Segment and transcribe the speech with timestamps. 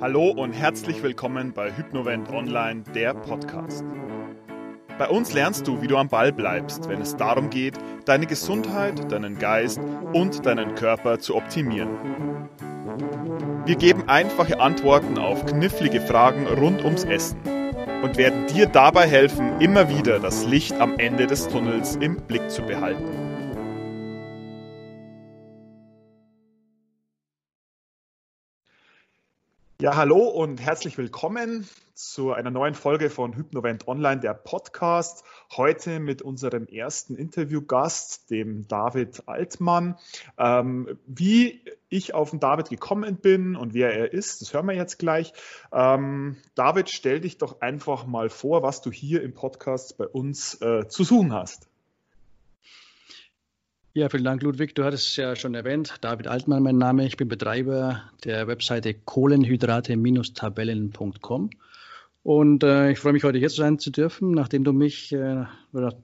[0.00, 3.84] Hallo und herzlich willkommen bei Hypnovent Online, der Podcast.
[4.98, 7.74] Bei uns lernst du, wie du am Ball bleibst, wenn es darum geht,
[8.06, 9.78] deine Gesundheit, deinen Geist
[10.14, 11.90] und deinen Körper zu optimieren.
[13.66, 17.38] Wir geben einfache Antworten auf knifflige Fragen rund ums Essen
[18.02, 22.50] und werden dir dabei helfen, immer wieder das Licht am Ende des Tunnels im Blick
[22.50, 23.25] zu behalten.
[29.78, 35.22] Ja, hallo und herzlich willkommen zu einer neuen Folge von Hypnovent Online, der Podcast.
[35.54, 39.98] Heute mit unserem ersten Interviewgast, dem David Altmann.
[40.38, 44.74] Ähm, wie ich auf den David gekommen bin und wer er ist, das hören wir
[44.74, 45.34] jetzt gleich.
[45.70, 50.58] Ähm, David, stell dich doch einfach mal vor, was du hier im Podcast bei uns
[50.62, 51.68] äh, zu suchen hast.
[53.96, 54.74] Ja, vielen Dank, Ludwig.
[54.74, 55.94] Du hattest es ja schon erwähnt.
[56.02, 57.06] David Altmann, mein Name.
[57.06, 61.48] Ich bin Betreiber der Webseite Kohlenhydrate-Tabellen.com.
[62.22, 65.46] Und äh, ich freue mich, heute hier sein zu dürfen, nachdem du mich, äh,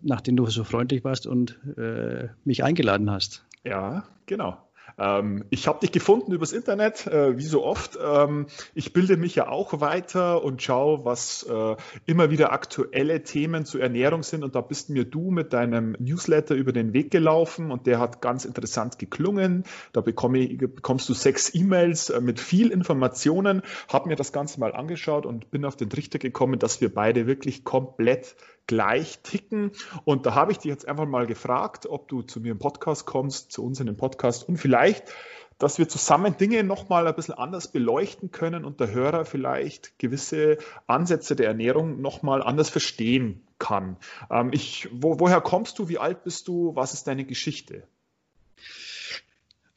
[0.01, 3.45] nachdem du so freundlich warst und äh, mich eingeladen hast.
[3.62, 4.56] Ja, genau.
[4.98, 7.98] Ähm, ich habe dich gefunden übers Internet, äh, wie so oft.
[8.03, 11.77] Ähm, ich bilde mich ja auch weiter und schaue, was äh,
[12.07, 14.45] immer wieder aktuelle Themen zur Ernährung sind.
[14.45, 18.21] Und da bist mir du mit deinem Newsletter über den Weg gelaufen und der hat
[18.21, 19.65] ganz interessant geklungen.
[19.93, 23.62] Da bekomme, bekommst du sechs E-Mails äh, mit viel Informationen.
[23.89, 27.27] Habe mir das Ganze mal angeschaut und bin auf den Trichter gekommen, dass wir beide
[27.27, 29.73] wirklich komplett gleich ticken.
[30.05, 33.07] Und da habe ich dich jetzt einfach mal gefragt, ob du zu mir im Podcast
[33.07, 35.13] kommst, zu uns in den Podcast und vielleicht,
[35.59, 40.59] dass wir zusammen Dinge nochmal ein bisschen anders beleuchten können und der Hörer vielleicht gewisse
[40.87, 43.97] Ansätze der Ernährung nochmal anders verstehen kann.
[44.31, 45.89] Ähm, ich, wo, woher kommst du?
[45.89, 46.75] Wie alt bist du?
[46.75, 47.85] Was ist deine Geschichte?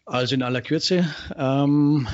[0.07, 1.07] Also in aller Kürze.
[1.35, 2.07] Ähm,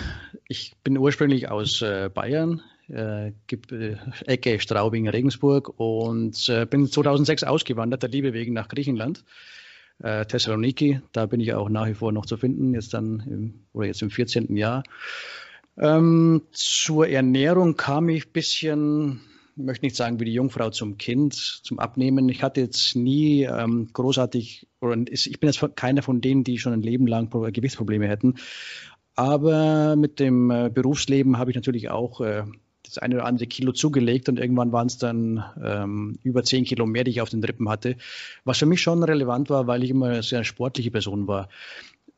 [0.48, 7.44] ich bin ursprünglich aus äh, Bayern, äh, äh, Ecke Straubing, Regensburg und äh, bin 2006
[7.44, 9.24] ausgewandert, der Liebe wegen nach Griechenland.
[10.00, 13.53] Äh, Thessaloniki, da bin ich auch nach wie vor noch zu finden, jetzt dann im,
[13.74, 14.56] oder jetzt im 14.
[14.56, 14.84] Jahr.
[15.78, 19.22] Ähm, zur Ernährung kam ich ein bisschen,
[19.56, 22.30] möchte nicht sagen wie die Jungfrau zum Kind, zum Abnehmen.
[22.30, 26.74] Ich hatte jetzt nie ähm, großartig, oder ich bin jetzt keiner von denen, die schon
[26.74, 28.35] ein Leben lang Gewichtsprobleme hätten.
[29.16, 32.44] Aber mit dem äh, Berufsleben habe ich natürlich auch äh,
[32.91, 36.85] das eine oder andere Kilo zugelegt und irgendwann waren es dann ähm, über zehn Kilo
[36.85, 37.96] mehr, die ich auf den Rippen hatte.
[38.44, 41.50] Was für mich schon relevant war, weil ich immer eine sehr sportliche Person war.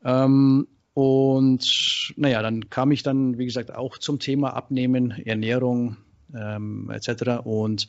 [0.04, 5.96] Ähm, und naja, dann kam ich dann, wie gesagt, auch zum Thema Abnehmen, Ernährung
[6.34, 7.44] ähm, etc.
[7.44, 7.88] Und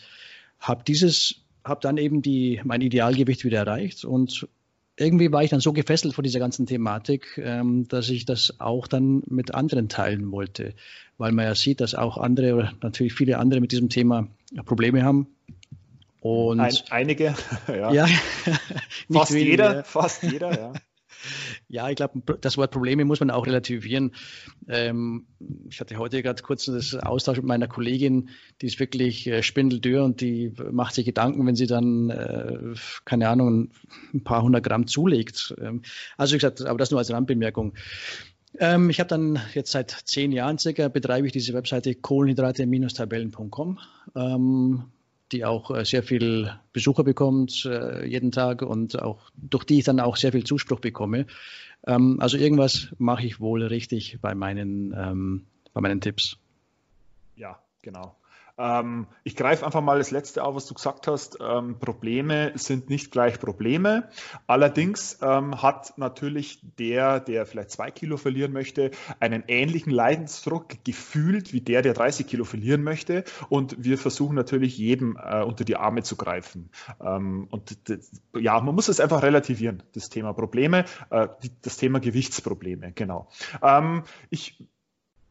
[0.59, 4.47] habe dieses, habe dann eben die, mein Idealgewicht wieder erreicht und
[4.97, 8.87] irgendwie war ich dann so gefesselt von dieser ganzen Thematik, ähm, dass ich das auch
[8.87, 10.73] dann mit anderen teilen wollte,
[11.17, 14.27] weil man ja sieht, dass auch andere oder natürlich viele andere mit diesem Thema
[14.65, 15.27] Probleme haben.
[16.21, 17.35] Und Ein, einige,
[17.67, 17.91] ja.
[17.91, 18.07] ja
[19.11, 19.49] fast wenige.
[19.51, 20.73] jeder, fast jeder, ja.
[21.67, 24.11] Ja, ich glaube, das Wort Probleme muss man auch relativieren.
[24.67, 25.25] Ähm,
[25.69, 28.29] ich hatte heute gerade kurz das Austausch mit meiner Kollegin,
[28.61, 32.75] die ist wirklich äh, spindeldürr und die macht sich Gedanken, wenn sie dann, äh,
[33.05, 33.71] keine Ahnung,
[34.13, 35.55] ein paar hundert Gramm zulegt.
[35.59, 35.81] Ähm,
[36.17, 37.73] also wie gesagt, aber das nur als Randbemerkung.
[38.59, 43.79] Ähm, ich habe dann jetzt seit zehn Jahren circa betreibe ich diese Webseite kohlenhydrate-tabellen.com.
[44.15, 44.83] Ähm,
[45.35, 49.85] die auch äh, sehr viel Besucher bekommt äh, jeden Tag und auch durch die ich
[49.85, 51.25] dann auch sehr viel Zuspruch bekomme.
[51.85, 56.37] Ähm, also irgendwas mache ich wohl richtig bei meinen, ähm, bei meinen Tipps.
[57.35, 58.15] Ja, genau.
[58.57, 61.37] Ähm, ich greife einfach mal das letzte auf, was du gesagt hast.
[61.41, 64.09] Ähm, Probleme sind nicht gleich Probleme.
[64.47, 71.53] Allerdings ähm, hat natürlich der, der vielleicht zwei Kilo verlieren möchte, einen ähnlichen Leidensdruck gefühlt
[71.53, 73.23] wie der, der 30 Kilo verlieren möchte.
[73.49, 76.69] Und wir versuchen natürlich jedem äh, unter die Arme zu greifen.
[77.01, 77.77] Ähm, und
[78.37, 81.27] ja, man muss es einfach relativieren, das Thema Probleme, äh,
[81.61, 83.27] das Thema Gewichtsprobleme, genau.
[83.61, 84.67] Ähm, ich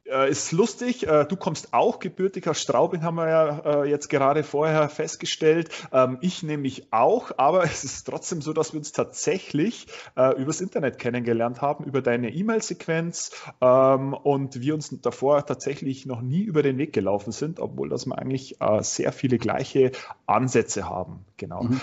[0.07, 4.09] äh, ist lustig, äh, du kommst auch gebürtig aus Straubing, haben wir ja äh, jetzt
[4.09, 5.71] gerade vorher festgestellt.
[5.93, 9.87] Ähm, ich nämlich auch, aber es ist trotzdem so, dass wir uns tatsächlich
[10.17, 16.21] äh, übers Internet kennengelernt haben, über deine E-Mail-Sequenz ähm, und wir uns davor tatsächlich noch
[16.21, 19.93] nie über den Weg gelaufen sind, obwohl dass wir eigentlich äh, sehr viele gleiche
[20.27, 21.25] Ansätze haben.
[21.37, 21.65] Genau.
[21.65, 21.81] Mhm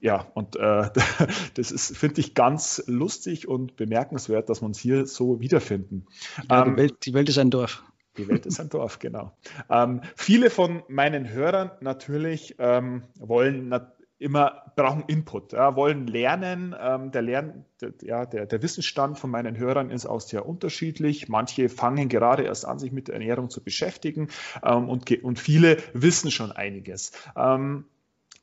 [0.00, 0.90] ja, und äh,
[1.54, 6.06] das ist, finde ich, ganz lustig und bemerkenswert, dass wir uns hier so wiederfinden.
[6.48, 7.82] Ja, ähm, die, Welt, die Welt ist ein Dorf.
[8.16, 9.32] Die Welt ist ein Dorf, genau.
[9.68, 13.72] Ähm, viele von meinen Hörern natürlich ähm, wollen
[14.18, 16.74] immer brauchen Input, ja, wollen lernen.
[16.78, 21.28] Ähm, der, Lern, der, ja, der, der Wissensstand von meinen Hörern ist auch sehr unterschiedlich.
[21.28, 24.28] Manche fangen gerade erst an, sich mit der Ernährung zu beschäftigen
[24.62, 27.12] ähm, und, und viele wissen schon einiges.
[27.34, 27.86] Ähm,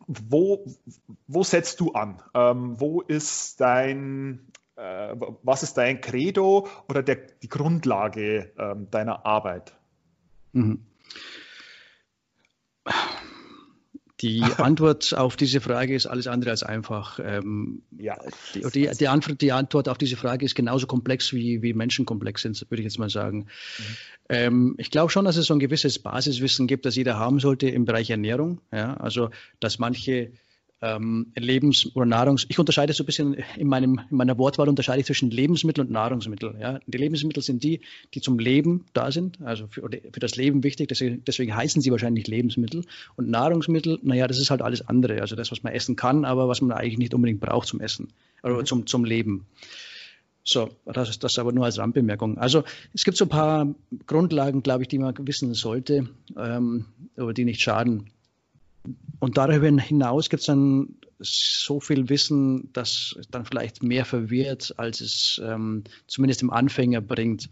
[0.08, 0.66] wo,
[1.28, 2.22] wo setzt du an?
[2.34, 9.26] Ähm, wo ist dein, äh, was ist dein Credo oder der, die Grundlage ähm, deiner
[9.26, 9.74] Arbeit?
[10.54, 10.86] Mhm.
[14.22, 17.20] Die Antwort auf diese Frage ist alles andere als einfach.
[17.22, 18.18] Ähm, ja,
[18.56, 22.06] die, die, die, Antwort, die, Antwort, auf diese Frage ist genauso komplex, wie, wie Menschen
[22.06, 23.40] komplex sind, würde ich jetzt mal sagen.
[23.40, 23.84] Mhm.
[24.30, 27.70] Ähm, ich glaube schon, dass es so ein gewisses Basiswissen gibt, das jeder haben sollte
[27.70, 28.60] im Bereich Ernährung.
[28.72, 28.96] Ja?
[28.96, 30.32] Also, dass manche
[30.82, 32.46] ähm, Lebens- oder Nahrungs...
[32.50, 35.92] Ich unterscheide so ein bisschen in, meinem, in meiner Wortwahl unterscheide ich zwischen Lebensmittel und
[35.92, 36.56] Nahrungsmittel.
[36.60, 36.80] Ja?
[36.86, 37.82] Die Lebensmittel sind die,
[38.14, 41.92] die zum Leben da sind, also für, für das Leben wichtig, deswegen, deswegen, heißen sie
[41.92, 42.84] wahrscheinlich Lebensmittel.
[43.16, 46.48] Und Nahrungsmittel, naja, das ist halt alles andere, also das, was man essen kann, aber
[46.48, 48.10] was man eigentlich nicht unbedingt braucht zum Essen
[48.44, 48.66] oder mhm.
[48.66, 49.48] zum, zum Leben.
[50.44, 52.38] So, das ist das aber nur als Randbemerkung.
[52.38, 52.64] Also
[52.94, 53.76] es gibt so ein paar
[54.06, 56.08] Grundlagen, glaube ich, die man wissen sollte,
[56.38, 56.86] ähm,
[57.18, 58.12] aber die nicht schaden.
[59.20, 65.02] Und darüber hinaus gibt es dann so viel Wissen, das dann vielleicht mehr verwirrt, als
[65.02, 67.50] es ähm, zumindest dem Anfänger bringt.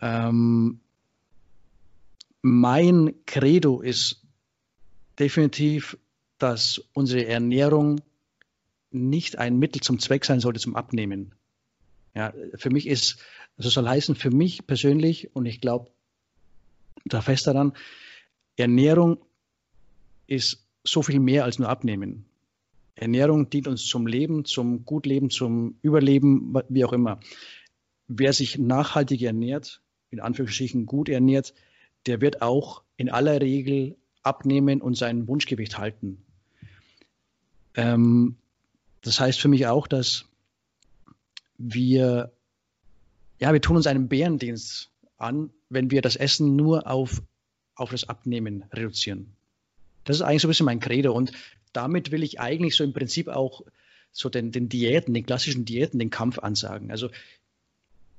[0.00, 0.80] Ähm,
[2.42, 4.22] mein Credo ist
[5.18, 5.96] definitiv,
[6.38, 8.00] dass unsere Ernährung
[8.90, 11.34] nicht ein Mittel zum Zweck sein sollte zum Abnehmen.
[12.14, 13.18] Ja, für mich ist,
[13.56, 15.90] also soll heißen, für mich persönlich, und ich glaube
[17.04, 17.72] da fest daran,
[18.56, 19.18] Ernährung
[20.32, 22.24] ist so viel mehr als nur Abnehmen.
[22.94, 27.20] Ernährung dient uns zum Leben, zum Gutleben, zum Überleben, wie auch immer.
[28.08, 29.80] Wer sich nachhaltig ernährt,
[30.10, 31.54] in Anführungsstrichen gut ernährt,
[32.06, 36.22] der wird auch in aller Regel abnehmen und sein Wunschgewicht halten.
[37.74, 38.36] Ähm,
[39.00, 40.26] das heißt für mich auch, dass
[41.58, 42.32] wir,
[43.38, 47.22] ja, wir tun uns einen Bärendienst an, wenn wir das Essen nur auf,
[47.74, 49.34] auf das Abnehmen reduzieren.
[50.04, 51.12] Das ist eigentlich so ein bisschen mein Credo.
[51.12, 51.32] Und
[51.72, 53.62] damit will ich eigentlich so im Prinzip auch
[54.12, 56.90] so den, den Diäten, den klassischen Diäten, den Kampf ansagen.
[56.90, 57.10] Also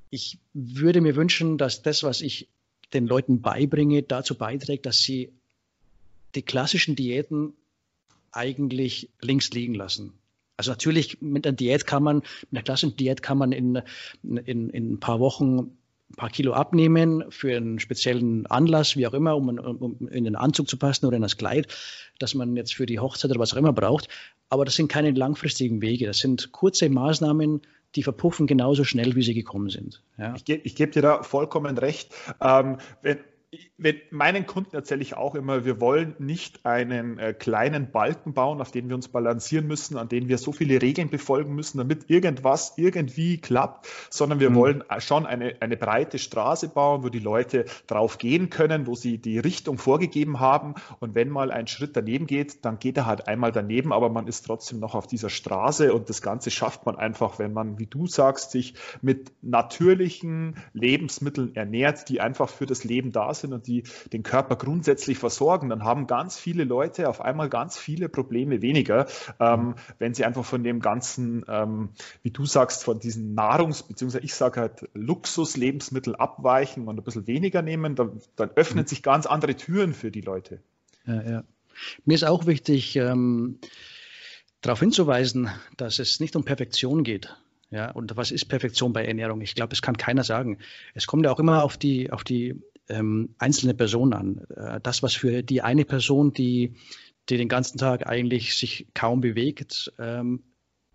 [0.10, 2.48] ich würde mir wünschen, dass das, was ich
[2.94, 5.32] den Leuten beibringe, dazu beiträgt, dass sie
[6.36, 7.54] die klassischen Diäten
[8.32, 10.14] eigentlich links liegen lassen.
[10.58, 13.82] Also natürlich mit einer Diät kann man, mit einer klassischen Diät kann man in,
[14.24, 15.78] in, in ein paar Wochen
[16.14, 20.36] ein paar Kilo abnehmen für einen speziellen Anlass, wie auch immer, um, um, in den
[20.36, 21.68] Anzug zu passen oder in das Kleid,
[22.20, 24.08] das man jetzt für die Hochzeit oder was auch immer braucht.
[24.50, 26.06] Aber das sind keine langfristigen Wege.
[26.06, 27.62] Das sind kurze Maßnahmen,
[27.96, 30.04] die verpuffen genauso schnell, wie sie gekommen sind.
[30.18, 30.36] Ja.
[30.36, 32.14] Ich, gebe geb dir da vollkommen recht.
[32.40, 33.18] Ähm, wenn,
[34.12, 38.72] meinen Kunden erzähle ich auch immer, wir wollen nicht einen äh, kleinen Balken bauen, auf
[38.72, 42.74] den wir uns balancieren müssen, an den wir so viele Regeln befolgen müssen, damit irgendwas
[42.78, 44.56] irgendwie klappt, sondern wir mhm.
[44.56, 48.96] wollen äh, schon eine, eine breite Straße bauen, wo die Leute drauf gehen können, wo
[48.96, 50.76] sie die Richtung vorgegeben haben.
[51.00, 54.28] Und wenn mal ein Schritt daneben geht, dann geht er halt einmal daneben, aber man
[54.28, 57.88] ist trotzdem noch auf dieser Straße und das Ganze schafft man einfach, wenn man, wie
[57.88, 63.54] du sagst, sich mit natürlichen Lebensmitteln ernährt, die einfach für das Leben da sind sind
[63.54, 68.10] und die den Körper grundsätzlich versorgen, dann haben ganz viele Leute auf einmal ganz viele
[68.10, 69.06] Probleme weniger,
[69.40, 71.90] ähm, wenn sie einfach von dem ganzen, ähm,
[72.24, 74.20] wie du sagst, von diesen Nahrungs- bzw.
[74.24, 78.88] ich sage halt Luxus-Lebensmittel abweichen und ein bisschen weniger nehmen, dann, dann öffnen mhm.
[78.88, 80.60] sich ganz andere Türen für die Leute.
[81.06, 81.44] Ja, ja.
[82.06, 83.60] Mir ist auch wichtig, ähm,
[84.62, 87.36] darauf hinzuweisen, dass es nicht um Perfektion geht.
[87.74, 89.42] Ja, und was ist Perfektion bei Ernährung?
[89.42, 90.60] Ich glaube, es kann keiner sagen.
[90.94, 94.46] Es kommt ja auch immer auf die, auf die ähm, einzelne Person an.
[94.56, 96.76] Äh, das, was für die eine Person, die,
[97.30, 100.44] die den ganzen Tag eigentlich sich kaum bewegt, ähm,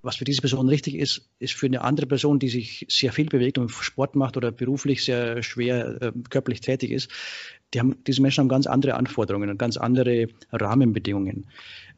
[0.01, 3.27] was für diese Person richtig ist, ist für eine andere Person, die sich sehr viel
[3.27, 7.11] bewegt und Sport macht oder beruflich sehr schwer äh, körperlich tätig ist,
[7.75, 11.51] die haben, diese Menschen haben ganz andere Anforderungen und ganz andere Rahmenbedingungen.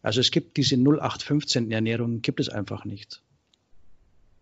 [0.03, 3.23] Also es gibt diese 0815 Ernährung, gibt es einfach nicht.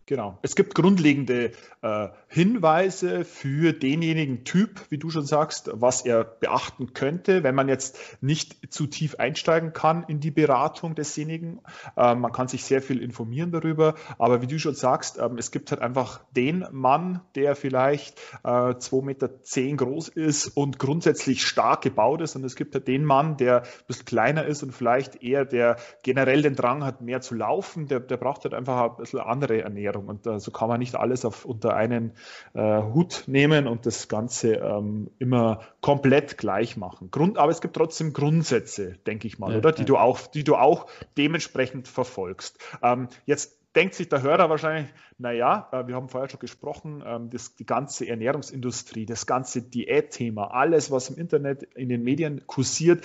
[0.09, 0.39] Genau.
[0.41, 6.95] Es gibt grundlegende äh, Hinweise für denjenigen Typ, wie du schon sagst, was er beachten
[6.95, 11.61] könnte, wenn man jetzt nicht zu tief einsteigen kann in die Beratung desjenigen.
[11.95, 15.51] Äh, man kann sich sehr viel informieren darüber, aber wie du schon sagst, äh, es
[15.51, 21.47] gibt halt einfach den Mann, der vielleicht äh, 2,10 Meter zehn groß ist und grundsätzlich
[21.47, 24.73] stark gebaut ist und es gibt halt den Mann, der ein bisschen kleiner ist und
[24.73, 28.93] vielleicht eher der generell den Drang hat, mehr zu laufen, der, der braucht halt einfach
[28.93, 29.98] ein bisschen andere Ernährung.
[29.99, 30.09] Ernährung.
[30.09, 32.13] Und äh, so kann man nicht alles auf, unter einen
[32.55, 37.11] äh, Hut nehmen und das Ganze ähm, immer komplett gleich machen.
[37.11, 39.73] Grund, aber es gibt trotzdem Grundsätze, denke ich mal, ja, oder?
[39.73, 39.87] Die ja.
[39.87, 40.87] du auch, die du auch
[41.17, 42.59] dementsprechend verfolgst.
[42.83, 47.31] Ähm, jetzt denkt sich der Hörer wahrscheinlich, naja, äh, wir haben vorher schon gesprochen, ähm,
[47.31, 53.05] das, die ganze Ernährungsindustrie, das ganze Diätthema, alles, was im Internet, in den Medien kursiert,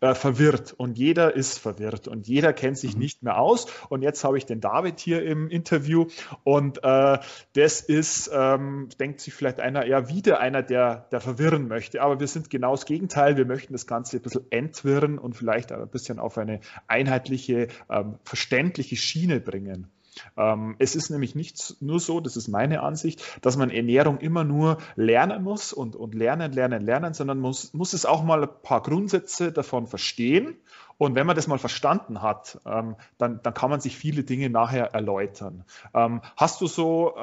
[0.00, 3.00] äh, verwirrt und jeder ist verwirrt und jeder kennt sich mhm.
[3.00, 3.66] nicht mehr aus.
[3.88, 6.06] Und jetzt habe ich den David hier im Interview
[6.44, 7.18] und äh,
[7.54, 12.02] das ist, ähm, denkt sich vielleicht einer, ja, wieder einer, der, der verwirren möchte.
[12.02, 13.36] Aber wir sind genau das Gegenteil.
[13.36, 18.18] Wir möchten das Ganze ein bisschen entwirren und vielleicht ein bisschen auf eine einheitliche, ähm,
[18.24, 19.90] verständliche Schiene bringen.
[20.36, 24.44] Ähm, es ist nämlich nicht nur so, das ist meine Ansicht, dass man Ernährung immer
[24.44, 28.62] nur lernen muss und, und lernen, lernen, lernen, sondern muss, muss es auch mal ein
[28.62, 30.56] paar Grundsätze davon verstehen.
[30.98, 34.48] Und wenn man das mal verstanden hat, ähm, dann, dann kann man sich viele Dinge
[34.48, 35.64] nachher erläutern.
[35.92, 37.14] Ähm, hast du so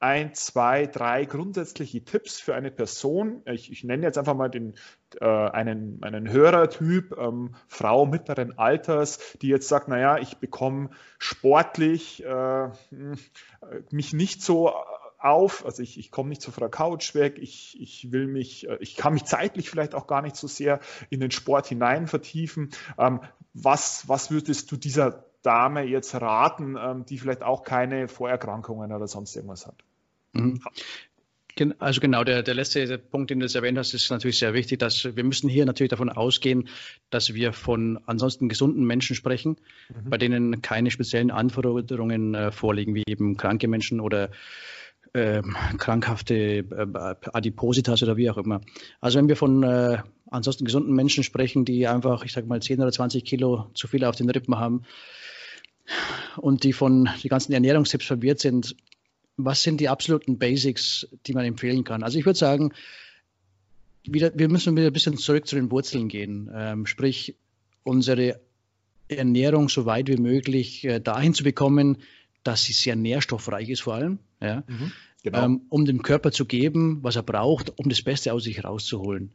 [0.00, 3.42] ein, zwei, drei grundsätzliche Tipps für eine Person.
[3.46, 4.74] Ich, ich nenne jetzt einfach mal den,
[5.20, 12.24] äh, einen, einen Hörertyp, ähm, Frau mittleren Alters, die jetzt sagt, naja, ich bekomme sportlich
[12.24, 13.18] äh, hm,
[13.90, 14.72] mich nicht so
[15.18, 18.78] auf, also ich, ich komme nicht zu Frau Couch weg, ich, ich will mich, äh,
[18.80, 22.70] ich kann mich zeitlich vielleicht auch gar nicht so sehr in den Sport hinein vertiefen.
[22.98, 23.20] Ähm,
[23.52, 29.08] was, was würdest du dieser Dame jetzt raten, ähm, die vielleicht auch keine Vorerkrankungen oder
[29.08, 29.84] sonst irgendwas hat?
[30.32, 30.60] Mhm.
[31.78, 34.78] Also genau, der, der letzte Punkt, den du jetzt erwähnt hast, ist natürlich sehr wichtig,
[34.78, 36.68] dass wir müssen hier natürlich davon ausgehen,
[37.10, 39.56] dass wir von ansonsten gesunden Menschen sprechen,
[39.88, 40.10] mhm.
[40.10, 44.30] bei denen keine speziellen Anforderungen äh, vorliegen, wie eben kranke Menschen oder
[45.14, 45.42] äh,
[45.78, 46.86] krankhafte äh,
[47.32, 48.60] Adipositas oder wie auch immer.
[49.00, 49.98] Also wenn wir von äh,
[50.30, 54.04] ansonsten gesunden Menschen sprechen, die einfach, ich sage mal, 10 oder 20 Kilo zu viel
[54.04, 54.82] auf den Rippen haben
[56.36, 58.76] und die von den ganzen Ernährungstipps verwirrt sind,
[59.38, 62.02] was sind die absoluten Basics, die man empfehlen kann?
[62.02, 62.72] Also ich würde sagen,
[64.04, 66.50] wieder, wir müssen wieder ein bisschen zurück zu den Wurzeln gehen.
[66.52, 67.36] Ähm, sprich,
[67.84, 68.40] unsere
[69.06, 71.98] Ernährung so weit wie möglich äh, dahin zu bekommen,
[72.42, 74.92] dass sie sehr nährstoffreich ist vor allem, ja, mhm,
[75.22, 75.44] genau.
[75.44, 79.32] ähm, um dem Körper zu geben, was er braucht, um das Beste aus sich rauszuholen.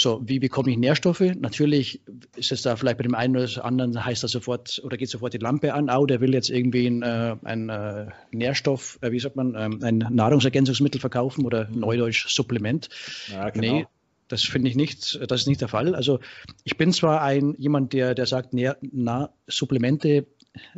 [0.00, 1.24] So, wie bekomme ich Nährstoffe?
[1.40, 2.00] Natürlich
[2.36, 5.34] ist es da vielleicht bei dem einen oder anderen heißt das sofort oder geht sofort
[5.34, 9.18] die Lampe an, oh, der will jetzt irgendwie ein, äh, ein äh, Nährstoff, äh, wie
[9.18, 12.88] sagt man, ähm, ein Nahrungsergänzungsmittel verkaufen oder neudeutsch Supplement.
[13.26, 13.72] Ja, genau.
[13.78, 13.86] Nee,
[14.28, 15.96] das finde ich nicht, das ist nicht der Fall.
[15.96, 16.20] Also
[16.62, 20.28] ich bin zwar ein jemand, der, der sagt, Nähr, na, Supplemente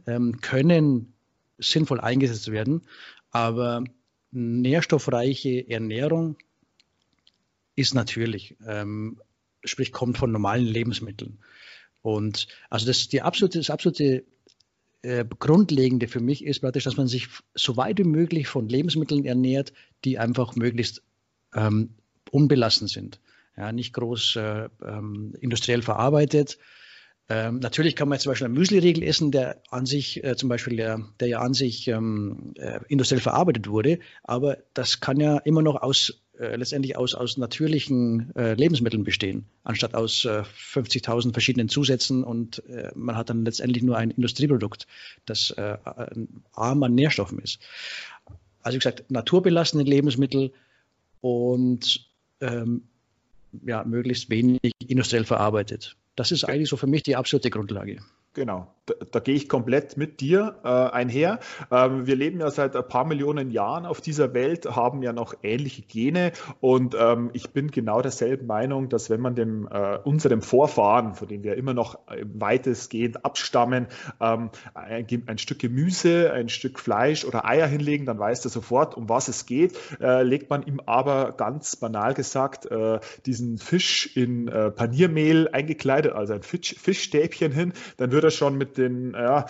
[0.06, 1.12] ähm, können
[1.58, 2.86] sinnvoll eingesetzt werden,
[3.32, 3.84] aber
[4.30, 6.38] nährstoffreiche Ernährung
[7.80, 9.20] ist natürlich, ähm,
[9.64, 11.38] sprich kommt von normalen Lebensmitteln.
[12.02, 14.24] Und also das, die absolute, das absolute
[15.02, 19.24] äh, Grundlegende für mich ist praktisch, dass man sich so weit wie möglich von Lebensmitteln
[19.24, 19.72] ernährt,
[20.04, 21.02] die einfach möglichst
[21.54, 21.94] ähm,
[22.30, 23.20] unbelassen sind.
[23.56, 26.58] Ja, nicht groß äh, ähm, industriell verarbeitet.
[27.28, 30.48] Ähm, natürlich kann man jetzt zum Beispiel einen Müsli-Riegel essen, der an sich, äh, zum
[30.48, 35.38] Beispiel, der, der ja an sich ähm, äh, industriell verarbeitet wurde, aber das kann ja
[35.38, 40.42] immer noch aus äh, letztendlich aus, aus natürlichen äh, Lebensmitteln bestehen, anstatt aus äh,
[40.72, 44.86] 50.000 verschiedenen Zusätzen und äh, man hat dann letztendlich nur ein Industrieprodukt,
[45.26, 45.76] das äh,
[46.52, 47.60] arm an Nährstoffen ist.
[48.62, 50.52] Also wie gesagt, naturbelassene Lebensmittel
[51.20, 52.08] und
[52.40, 52.84] ähm,
[53.66, 55.96] ja, möglichst wenig industriell verarbeitet.
[56.16, 58.00] Das ist eigentlich so für mich die absolute Grundlage.
[58.32, 61.40] Genau, da, da, gehe ich komplett mit dir äh, einher.
[61.70, 65.34] Ähm, wir leben ja seit ein paar Millionen Jahren auf dieser Welt, haben ja noch
[65.42, 70.42] ähnliche Gene und ähm, ich bin genau derselben Meinung, dass wenn man dem äh, unserem
[70.42, 73.86] Vorfahren, von dem wir immer noch äh, weitestgehend abstammen,
[74.20, 78.96] ähm, ein, ein, Stück Gemüse, ein Stück Fleisch oder Eier hinlegen, dann weiß er sofort,
[78.96, 79.76] um was es geht.
[80.00, 86.12] Äh, legt man ihm aber ganz banal gesagt äh, diesen Fisch in äh, Paniermehl eingekleidet,
[86.12, 89.46] also ein Fisch, Fischstäbchen hin, dann wird würde schon mit den, ja,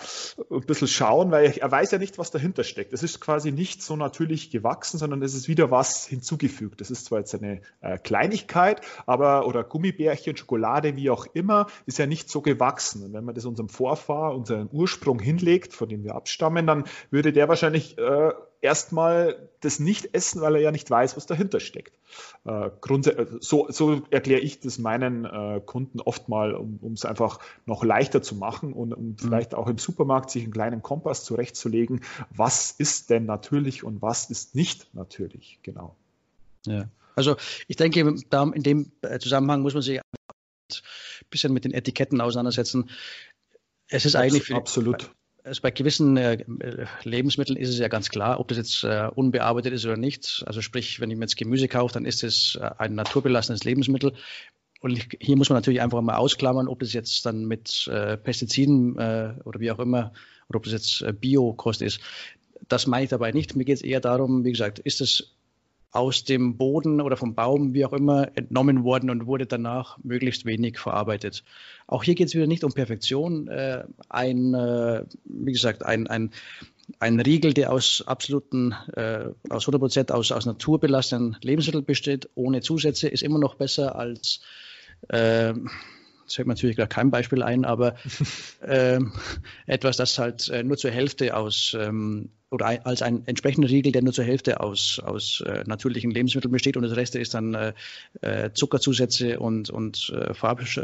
[0.51, 2.93] ein bisschen schauen, weil er weiß ja nicht, was dahinter steckt.
[2.93, 6.81] Es ist quasi nicht so natürlich gewachsen, sondern es ist wieder was hinzugefügt.
[6.81, 11.97] Das ist zwar jetzt eine äh, Kleinigkeit, aber, oder Gummibärchen, Schokolade, wie auch immer, ist
[11.97, 13.03] ja nicht so gewachsen.
[13.03, 17.33] Und wenn man das unserem Vorfahr, unseren Ursprung hinlegt, von dem wir abstammen, dann würde
[17.33, 21.97] der wahrscheinlich äh, erstmal das nicht essen, weil er ja nicht weiß, was dahinter steckt.
[22.45, 22.69] Äh,
[23.39, 28.21] so, so erkläre ich das meinen äh, Kunden oft mal, um es einfach noch leichter
[28.21, 29.17] zu machen und um mhm.
[29.17, 34.29] vielleicht auch im Supermarkt sich einen kleinen Kompass zurechtzulegen, was ist denn natürlich und was
[34.29, 35.95] ist nicht natürlich, genau.
[36.65, 36.87] Ja.
[37.15, 37.35] Also
[37.67, 40.03] ich denke, in dem äh, Zusammenhang muss man sich ein
[41.29, 42.89] bisschen mit den Etiketten auseinandersetzen.
[43.87, 45.11] Es ist eigentlich für, absolut
[45.43, 46.43] also bei gewissen äh,
[47.03, 50.43] Lebensmitteln ist es ja ganz klar, ob das jetzt äh, unbearbeitet ist oder nicht.
[50.45, 54.13] Also sprich, wenn ich mir jetzt Gemüse kaufe, dann ist es äh, ein naturbelassenes Lebensmittel.
[54.81, 57.87] Und hier muss man natürlich einfach mal ausklammern, ob das jetzt dann mit
[58.23, 60.11] Pestiziden oder wie auch immer,
[60.49, 61.99] oder ob das jetzt Biokost ist.
[62.67, 63.55] Das meine ich dabei nicht.
[63.55, 65.35] Mir geht es eher darum, wie gesagt, ist es
[65.91, 70.45] aus dem Boden oder vom Baum, wie auch immer, entnommen worden und wurde danach möglichst
[70.45, 71.43] wenig verarbeitet.
[71.87, 73.47] Auch hier geht es wieder nicht um Perfektion.
[73.49, 76.31] Äh, ein, äh, wie gesagt, ein, ein,
[76.99, 82.61] ein Riegel, der aus absoluten, äh, aus 100 Prozent aus, aus naturbelassenen Lebensmitteln besteht, ohne
[82.61, 84.41] Zusätze, ist immer noch besser als
[86.31, 87.95] äh, es fällt mir natürlich gerade kein Beispiel ein, aber
[88.65, 89.13] ähm,
[89.65, 93.93] etwas, das halt äh, nur zur Hälfte aus ähm, oder ein, als ein entsprechender Riegel,
[93.93, 97.53] der nur zur Hälfte aus, aus äh, natürlichen Lebensmitteln besteht und das Rest ist dann
[97.53, 97.73] äh,
[98.21, 100.79] äh Zuckerzusätze und, und äh, Farbsch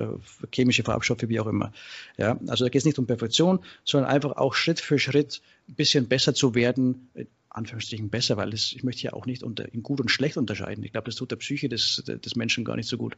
[0.53, 1.71] chemische Farbstoffe, wie auch immer.
[2.17, 5.75] Ja, also da geht es nicht um Perfektion, sondern einfach auch Schritt für Schritt ein
[5.75, 7.09] bisschen besser zu werden,
[7.57, 10.83] Anführungsstrichen besser, weil es, ich möchte ja auch nicht unter, in gut und schlecht unterscheiden.
[10.83, 13.17] Ich glaube, das tut der Psyche des, des Menschen gar nicht so gut.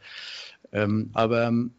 [0.72, 1.72] Ähm, aber ähm,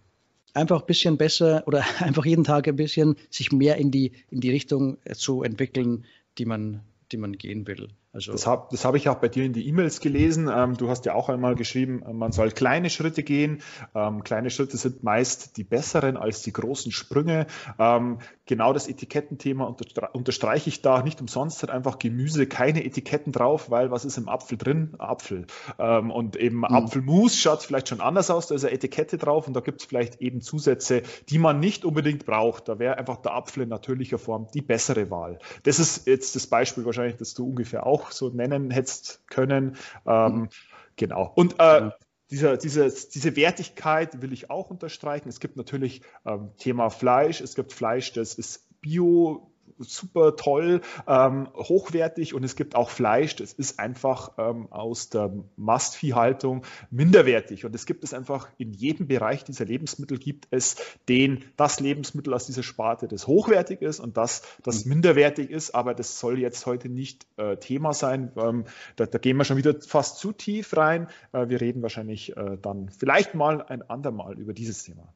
[0.54, 4.40] einfach ein bisschen besser oder einfach jeden Tag ein bisschen sich mehr in die, in
[4.40, 6.04] die Richtung äh, zu entwickeln,
[6.38, 7.88] die man, die man gehen will.
[8.12, 10.50] Also das habe das hab ich auch bei dir in die E-Mails gelesen.
[10.52, 13.62] Ähm, du hast ja auch einmal geschrieben, äh, man soll kleine Schritte gehen.
[13.94, 17.46] Ähm, kleine Schritte sind meist die besseren als die großen Sprünge.
[17.78, 21.02] Ähm, genau das Etikettenthema unter, unterstreiche ich da.
[21.02, 24.96] Nicht umsonst hat einfach Gemüse keine Etiketten drauf, weil was ist im Apfel drin?
[24.98, 25.46] Apfel.
[25.78, 26.64] Ähm, und eben mhm.
[26.64, 29.86] Apfelmus schaut vielleicht schon anders aus, da ist eine Etikette drauf und da gibt es
[29.86, 32.68] vielleicht eben Zusätze, die man nicht unbedingt braucht.
[32.68, 35.38] Da wäre einfach der Apfel in natürlicher Form die bessere Wahl.
[35.62, 39.76] Das ist jetzt das Beispiel wahrscheinlich, das du ungefähr auch auch so nennen hättest können.
[40.06, 40.48] Ähm, mhm.
[40.96, 41.32] Genau.
[41.34, 41.90] Und äh,
[42.30, 45.28] dieser, diese, diese Wertigkeit will ich auch unterstreichen.
[45.28, 47.40] Es gibt natürlich ähm, Thema Fleisch.
[47.40, 53.36] Es gibt Fleisch, das ist bio super toll, ähm, hochwertig und es gibt auch Fleisch,
[53.36, 59.06] das ist einfach ähm, aus der Mastviehhaltung minderwertig und es gibt es einfach in jedem
[59.06, 60.76] Bereich dieser Lebensmittel gibt es
[61.08, 64.90] den, das Lebensmittel aus dieser Sparte, das hochwertig ist und das, das mhm.
[64.90, 68.32] minderwertig ist, aber das soll jetzt heute nicht äh, Thema sein.
[68.36, 68.64] Ähm,
[68.96, 71.08] da, da, gehen wir schon wieder fast zu tief rein.
[71.32, 75.12] Äh, wir reden wahrscheinlich äh, dann vielleicht mal ein andermal über dieses Thema.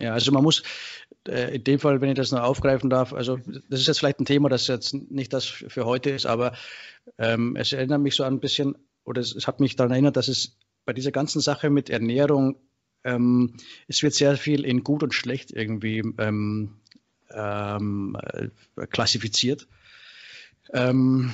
[0.00, 0.62] Ja, also man muss
[1.28, 3.38] in dem Fall, wenn ich das noch aufgreifen darf, also
[3.68, 6.52] das ist jetzt vielleicht ein Thema, das jetzt nicht das für heute ist, aber
[7.18, 10.28] ähm, es erinnert mich so ein bisschen, oder es, es, hat mich daran erinnert, dass
[10.28, 12.56] es bei dieser ganzen Sache mit Ernährung,
[13.04, 13.54] ähm,
[13.86, 16.80] es wird sehr viel in gut und schlecht irgendwie ähm,
[17.30, 19.68] ähm äh, klassifiziert.
[20.72, 21.32] Ähm,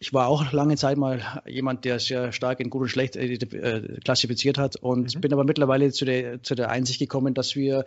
[0.00, 3.32] ich war auch lange Zeit mal jemand, der sehr stark in gut und schlecht äh,
[3.34, 5.20] äh, klassifiziert hat und mhm.
[5.20, 7.84] bin aber mittlerweile zu der, zu der Einsicht gekommen, dass wir,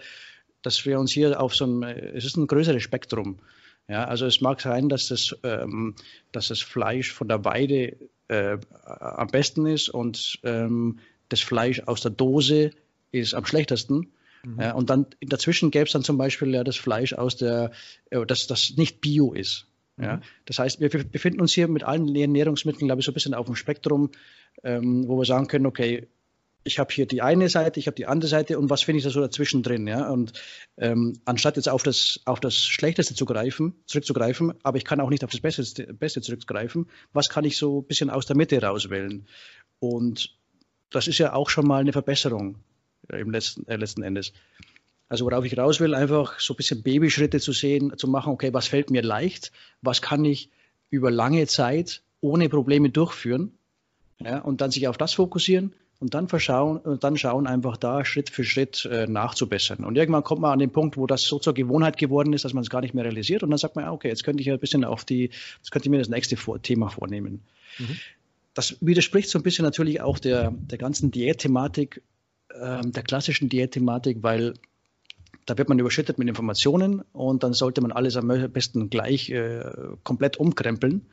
[0.62, 3.40] dass wir uns hier auf so einem, äh, es ist ein größeres Spektrum.
[3.88, 5.96] Ja, also es mag sein, dass das, ähm,
[6.32, 7.98] dass das Fleisch von der Weide
[8.28, 12.72] äh, am besten ist und ähm, das Fleisch aus der Dose
[13.12, 14.12] ist am schlechtesten.
[14.44, 14.62] Mhm.
[14.62, 17.72] Ja, und dann dazwischen gäbe es dann zum Beispiel ja das Fleisch aus der,
[18.10, 19.68] äh, das, das nicht Bio ist.
[20.00, 20.22] Ja, mhm.
[20.46, 23.46] das heißt, wir befinden uns hier mit allen Ernährungsmitteln, glaube ich, so ein bisschen auf
[23.46, 24.12] dem Spektrum,
[24.64, 26.08] ähm, wo wir sagen können, okay,
[26.64, 29.04] ich habe hier die eine Seite, ich habe die andere Seite und was finde ich
[29.04, 30.10] da so dazwischen drin, ja?
[30.10, 30.34] Und
[30.78, 35.10] ähm, anstatt jetzt auf das, auf das Schlechteste zu greifen, zurückzugreifen, aber ich kann auch
[35.10, 38.62] nicht auf das Beste, Beste zurückgreifen, was kann ich so ein bisschen aus der Mitte
[38.62, 39.28] rauswählen?
[39.80, 40.38] Und
[40.92, 42.58] das ist ja auch schon mal eine Verbesserung
[43.10, 44.34] äh, im letzten, äh, letzten Endes.
[45.10, 48.54] Also worauf ich raus will, einfach so ein bisschen Babyschritte zu sehen, zu machen, okay,
[48.54, 50.50] was fällt mir leicht, was kann ich
[50.90, 53.58] über lange Zeit ohne Probleme durchführen
[54.20, 58.04] ja, und dann sich auf das fokussieren und dann verschauen und dann schauen, einfach da
[58.04, 59.86] Schritt für Schritt äh, nachzubessern.
[59.86, 62.54] Und irgendwann kommt man an den Punkt, wo das so zur Gewohnheit geworden ist, dass
[62.54, 64.60] man es gar nicht mehr realisiert und dann sagt man, okay, jetzt könnte ich ein
[64.60, 67.44] bisschen auf die, jetzt könnte ich mir das nächste Thema vornehmen.
[67.78, 67.98] Mhm.
[68.56, 72.02] Das widerspricht so ein bisschen natürlich auch der, der ganzen Diätthematik,
[72.50, 74.56] äh, der klassischen Diätthematik, weil
[75.46, 79.64] da wird man überschüttet mit Informationen und dann sollte man alles am besten gleich äh,
[80.04, 81.06] komplett umkrempeln.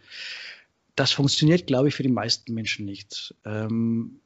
[0.97, 3.35] Das funktioniert, glaube ich, für die meisten Menschen nicht.
[3.45, 4.21] Ähm,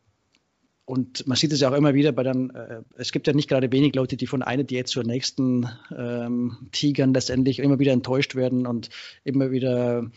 [0.84, 3.48] und man sieht es ja auch immer wieder bei dann, äh, es gibt ja nicht
[3.48, 8.34] gerade wenig Leute, die von einer Diät zur nächsten ähm, tigern, letztendlich immer wieder enttäuscht
[8.34, 8.90] werden und
[9.22, 10.10] immer wieder,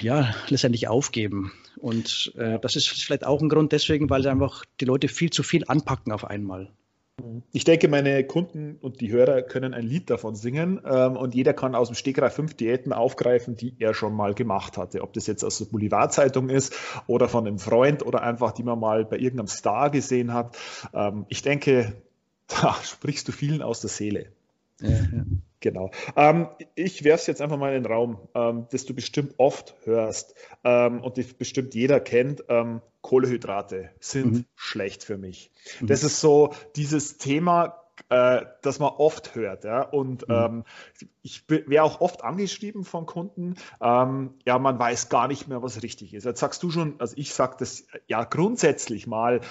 [0.00, 1.52] ja, letztendlich aufgeben.
[1.76, 5.42] Und äh, das ist vielleicht auch ein Grund deswegen, weil einfach die Leute viel zu
[5.42, 6.70] viel anpacken auf einmal.
[7.52, 11.52] Ich denke, meine Kunden und die Hörer können ein Lied davon singen ähm, und jeder
[11.52, 15.02] kann aus dem Stegreif fünf Diäten aufgreifen, die er schon mal gemacht hatte.
[15.02, 16.74] Ob das jetzt aus der Boulevardzeitung ist
[17.06, 20.56] oder von einem Freund oder einfach, die man mal bei irgendeinem Star gesehen hat.
[20.92, 21.94] Ähm, ich denke,
[22.46, 24.26] da sprichst du vielen aus der Seele.
[24.80, 25.24] Ja, ja.
[25.60, 25.90] Genau.
[26.16, 29.74] Ähm, ich werfe es jetzt einfach mal in den Raum, ähm, das du bestimmt oft
[29.84, 32.44] hörst ähm, und die bestimmt jeder kennt.
[32.48, 34.44] Ähm, Kohlehydrate sind mhm.
[34.56, 35.50] schlecht für mich.
[35.80, 35.88] Mhm.
[35.88, 39.64] Das ist so dieses Thema, äh, das man oft hört.
[39.64, 39.82] Ja?
[39.82, 40.34] Und mhm.
[40.34, 40.64] ähm,
[41.20, 45.82] ich wäre auch oft angeschrieben von Kunden, ähm, ja, man weiß gar nicht mehr, was
[45.82, 46.24] richtig ist.
[46.24, 49.42] Jetzt sagst du schon, also ich sage das ja grundsätzlich mal,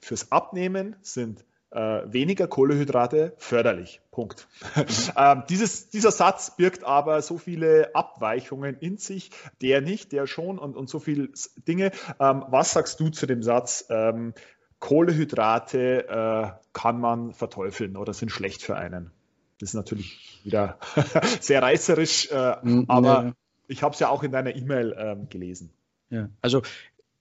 [0.00, 4.00] fürs Abnehmen sind äh, weniger Kohlehydrate förderlich.
[4.10, 4.48] Punkt.
[5.16, 9.30] ähm, dieses, dieser Satz birgt aber so viele Abweichungen in sich,
[9.62, 11.28] der nicht, der schon und, und so viele
[11.68, 11.92] Dinge.
[12.18, 14.34] Ähm, was sagst du zu dem Satz, ähm,
[14.80, 19.12] Kohlehydrate äh, kann man verteufeln oder sind schlecht für einen?
[19.60, 20.78] Das ist natürlich wieder
[21.40, 23.32] sehr reißerisch, äh, mm, aber ja.
[23.68, 25.70] ich habe es ja auch in deiner E-Mail ähm, gelesen.
[26.08, 26.62] Ja, also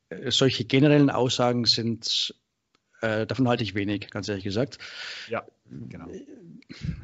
[0.08, 2.34] äh, solche generellen Aussagen sind
[3.02, 4.78] äh, davon halte ich wenig, ganz ehrlich gesagt.
[5.30, 5.44] Ja,
[5.90, 6.08] genau.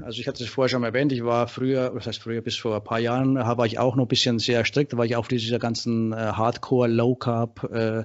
[0.03, 2.55] Also ich hatte es vorher schon mal erwähnt, ich war früher, was heißt früher, bis
[2.55, 5.15] vor ein paar Jahren, war ich auch noch ein bisschen sehr strikt, da war ich
[5.15, 8.03] auf dieser ganzen äh, Hardcore, Low Carb äh,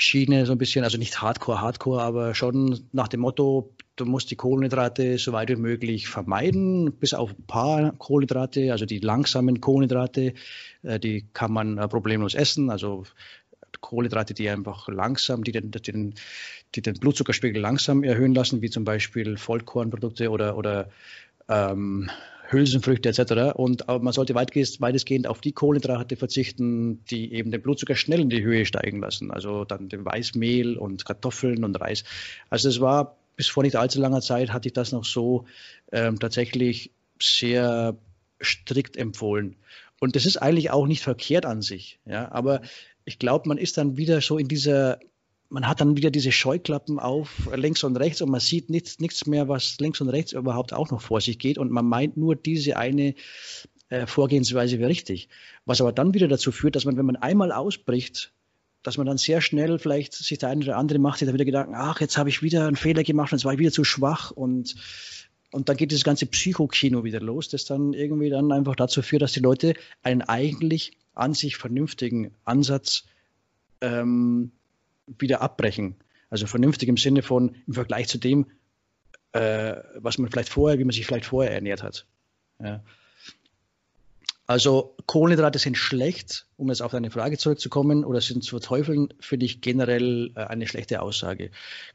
[0.00, 4.30] Schiene so ein bisschen, also nicht Hardcore, Hardcore, aber schon nach dem Motto, du musst
[4.30, 9.60] die Kohlenhydrate so weit wie möglich vermeiden, bis auf ein paar Kohlenhydrate, also die langsamen
[9.60, 10.34] Kohlenhydrate,
[10.84, 13.02] äh, die kann man äh, problemlos essen, also
[13.80, 16.14] Kohlenhydrate, die einfach langsam, die den, den,
[16.74, 20.90] die den Blutzuckerspiegel langsam erhöhen lassen, wie zum Beispiel Vollkornprodukte oder, oder
[21.48, 22.10] ähm,
[22.50, 23.54] Hülsenfrüchte etc.
[23.54, 28.42] Und man sollte weitestgehend auf die Kohlenhydrate verzichten, die eben den Blutzucker schnell in die
[28.42, 29.30] Höhe steigen lassen.
[29.30, 32.04] Also dann den Weißmehl und Kartoffeln und Reis.
[32.48, 35.46] Also es war bis vor nicht allzu langer Zeit hatte ich das noch so
[35.92, 37.96] ähm, tatsächlich sehr
[38.42, 39.56] strikt empfohlen.
[40.00, 41.98] Und das ist eigentlich auch nicht verkehrt an sich.
[42.04, 42.62] Ja, aber
[43.08, 44.98] ich glaube, man ist dann wieder so in dieser,
[45.48, 49.26] man hat dann wieder diese Scheuklappen auf links und rechts und man sieht nichts, nichts
[49.26, 52.36] mehr, was links und rechts überhaupt auch noch vor sich geht und man meint nur
[52.36, 53.14] diese eine
[53.88, 55.30] äh, Vorgehensweise wäre richtig.
[55.64, 58.34] Was aber dann wieder dazu führt, dass man, wenn man einmal ausbricht,
[58.82, 61.46] dass man dann sehr schnell vielleicht sich der eine oder andere macht, sich da wieder
[61.46, 63.84] Gedanken, ach, jetzt habe ich wieder einen Fehler gemacht und jetzt war ich wieder zu
[63.84, 64.74] schwach und
[65.50, 69.22] und dann geht das ganze Psychokino wieder los, das dann irgendwie dann einfach dazu führt,
[69.22, 73.04] dass die Leute einen eigentlich an sich vernünftigen Ansatz
[73.80, 74.52] ähm,
[75.06, 75.96] wieder abbrechen.
[76.30, 78.46] Also vernünftig im Sinne von im Vergleich zu dem,
[79.32, 82.06] äh, was man vielleicht vorher, wie man sich vielleicht vorher ernährt hat.
[82.62, 82.82] Ja.
[84.46, 89.44] Also Kohlenhydrate sind schlecht, um jetzt auf deine Frage zurückzukommen, oder sind zu verteufeln, finde
[89.44, 91.50] ich generell äh, eine schlechte Aussage.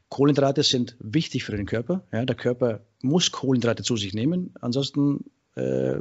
[0.08, 2.04] Kohlenhydrate sind wichtig für den Körper.
[2.12, 5.24] Ja, der Körper muss Kohlenhydrate zu sich nehmen, ansonsten
[5.56, 5.98] äh,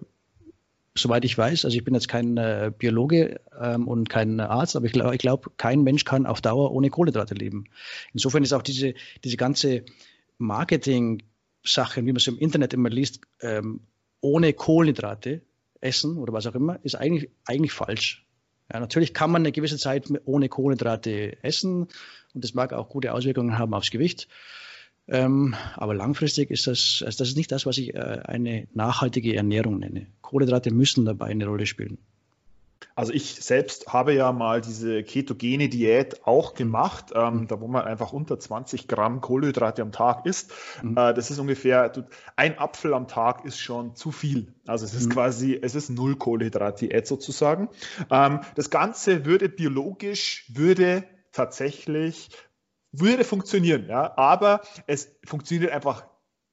[0.96, 4.86] soweit ich weiß, also ich bin jetzt kein äh, Biologe ähm, und kein Arzt, aber
[4.86, 7.66] ich glaube, glaub, kein Mensch kann auf Dauer ohne Kohlenhydrate leben.
[8.14, 9.84] Insofern ist auch diese, diese ganze
[10.38, 13.82] Marketing-Sache, wie man es im Internet immer liest, ähm,
[14.22, 15.42] ohne Kohlenhydrate
[15.82, 18.26] essen oder was auch immer, ist eigentlich, eigentlich falsch.
[18.72, 21.88] Ja, natürlich kann man eine gewisse Zeit ohne Kohlenhydrate essen
[22.34, 24.28] und das mag auch gute Auswirkungen haben aufs Gewicht.
[25.08, 29.36] Ähm, aber langfristig ist das, also das ist nicht das, was ich äh, eine nachhaltige
[29.36, 30.08] Ernährung nenne.
[30.22, 31.98] Kohlenhydrate müssen dabei eine Rolle spielen.
[32.96, 37.84] Also ich selbst habe ja mal diese ketogene Diät auch gemacht, ähm, da wo man
[37.86, 40.52] einfach unter 20 Gramm Kohlenhydrate am Tag isst.
[40.84, 40.98] Mhm.
[40.98, 41.92] Äh, das ist ungefähr,
[42.36, 44.54] ein Apfel am Tag ist schon zu viel.
[44.68, 45.14] Also es ist mhm.
[45.14, 47.70] quasi, es ist null Kohlenhydrat-Diät sozusagen.
[48.12, 52.30] Ähm, das Ganze würde biologisch, würde tatsächlich
[52.94, 56.06] würde funktionieren, ja, aber es funktioniert einfach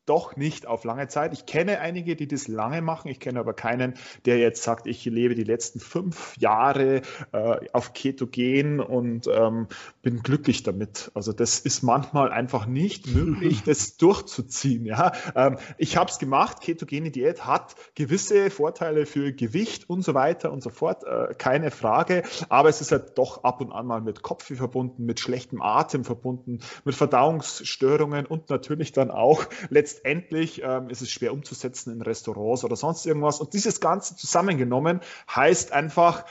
[0.06, 1.32] doch nicht auf lange Zeit.
[1.32, 3.08] Ich kenne einige, die das lange machen.
[3.08, 7.92] Ich kenne aber keinen, der jetzt sagt, ich lebe die letzten fünf Jahre äh, auf
[7.92, 9.68] Ketogen und ähm,
[10.02, 11.12] bin glücklich damit.
[11.14, 14.84] Also das ist manchmal einfach nicht möglich, das durchzuziehen.
[14.84, 16.60] Ja, ähm, ich habe es gemacht.
[16.60, 21.70] Ketogene Diät hat gewisse Vorteile für Gewicht und so weiter und so fort, äh, keine
[21.70, 22.24] Frage.
[22.48, 26.04] Aber es ist halt doch ab und an mal mit Kopfweh verbunden, mit schlechtem Atem
[26.04, 32.02] verbunden, mit Verdauungsstörungen und natürlich dann auch letztendlich letztendlich ähm, ist es schwer umzusetzen in
[32.02, 33.40] Restaurants oder sonst irgendwas.
[33.40, 35.00] Und dieses Ganze zusammengenommen
[35.34, 36.24] heißt einfach,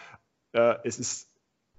[0.53, 1.29] äh, es ist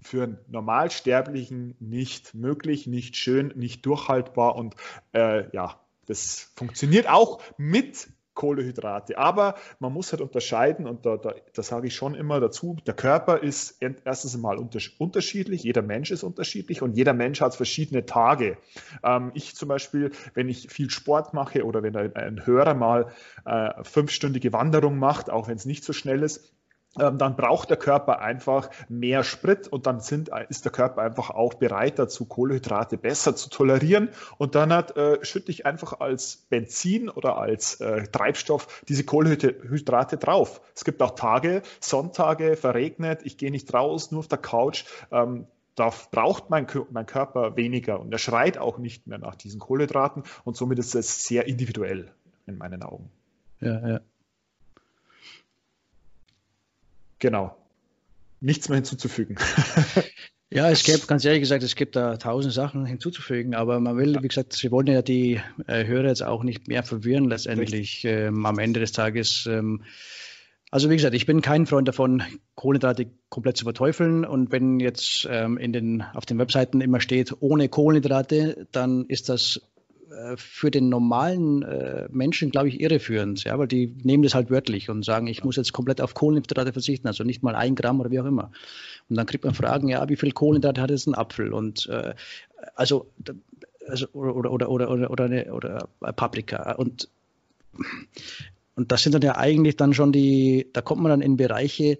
[0.02, 4.74] für einen Normalsterblichen nicht möglich, nicht schön, nicht durchhaltbar und
[5.12, 8.08] äh, ja, das funktioniert auch mit
[8.40, 9.18] Kohlehydrate.
[9.18, 12.94] Aber man muss halt unterscheiden, und da, da, da sage ich schon immer dazu, der
[12.94, 18.56] Körper ist erstens einmal unterschiedlich, jeder Mensch ist unterschiedlich und jeder Mensch hat verschiedene Tage.
[19.04, 23.08] Ähm, ich zum Beispiel, wenn ich viel Sport mache oder wenn ein, ein Hörer mal
[23.44, 26.54] äh, fünfstündige Wanderung macht, auch wenn es nicht so schnell ist,
[26.96, 31.54] dann braucht der Körper einfach mehr Sprit und dann sind, ist der Körper einfach auch
[31.54, 34.08] bereit dazu, Kohlenhydrate besser zu tolerieren.
[34.38, 40.16] Und dann hat, äh, schütte ich einfach als Benzin oder als äh, Treibstoff diese Kohlenhydrate
[40.16, 40.60] drauf.
[40.74, 44.84] Es gibt auch Tage, Sonntage, verregnet, ich gehe nicht raus, nur auf der Couch.
[45.12, 49.60] Ähm, da braucht mein, mein Körper weniger und er schreit auch nicht mehr nach diesen
[49.60, 52.10] Kohlenhydraten und somit ist es sehr individuell
[52.46, 53.10] in meinen Augen.
[53.60, 54.00] Ja, ja.
[57.20, 57.56] Genau.
[58.40, 59.36] Nichts mehr hinzuzufügen.
[60.52, 64.18] Ja, es gibt, ganz ehrlich gesagt, es gibt da tausend Sachen hinzuzufügen, aber man will,
[64.20, 68.44] wie gesagt, sie wollen ja die äh, Hörer jetzt auch nicht mehr verwirren, letztendlich ähm,
[68.44, 69.46] am Ende des Tages.
[69.48, 69.84] Ähm,
[70.72, 72.24] also wie gesagt, ich bin kein Freund davon,
[72.56, 74.24] Kohlenhydrate komplett zu verteufeln.
[74.24, 79.28] Und wenn jetzt ähm, in den, auf den Webseiten immer steht, ohne Kohlenhydrate, dann ist
[79.28, 79.69] das
[80.36, 84.88] für den normalen äh, Menschen, glaube ich, irreführend, ja, weil die nehmen das halt wörtlich
[84.90, 88.10] und sagen, ich muss jetzt komplett auf Kohlenhydrate verzichten, also nicht mal ein Gramm oder
[88.10, 88.50] wie auch immer.
[89.08, 91.52] Und dann kriegt man Fragen, ja, wie viel Kohlenhydrate hat jetzt ein Apfel?
[91.52, 92.14] Und äh,
[92.74, 93.06] also,
[93.86, 96.72] also oder, oder, oder, oder, oder, eine, oder Paprika.
[96.72, 97.08] Und,
[98.76, 101.98] und das sind dann ja eigentlich dann schon die, da kommt man dann in Bereiche,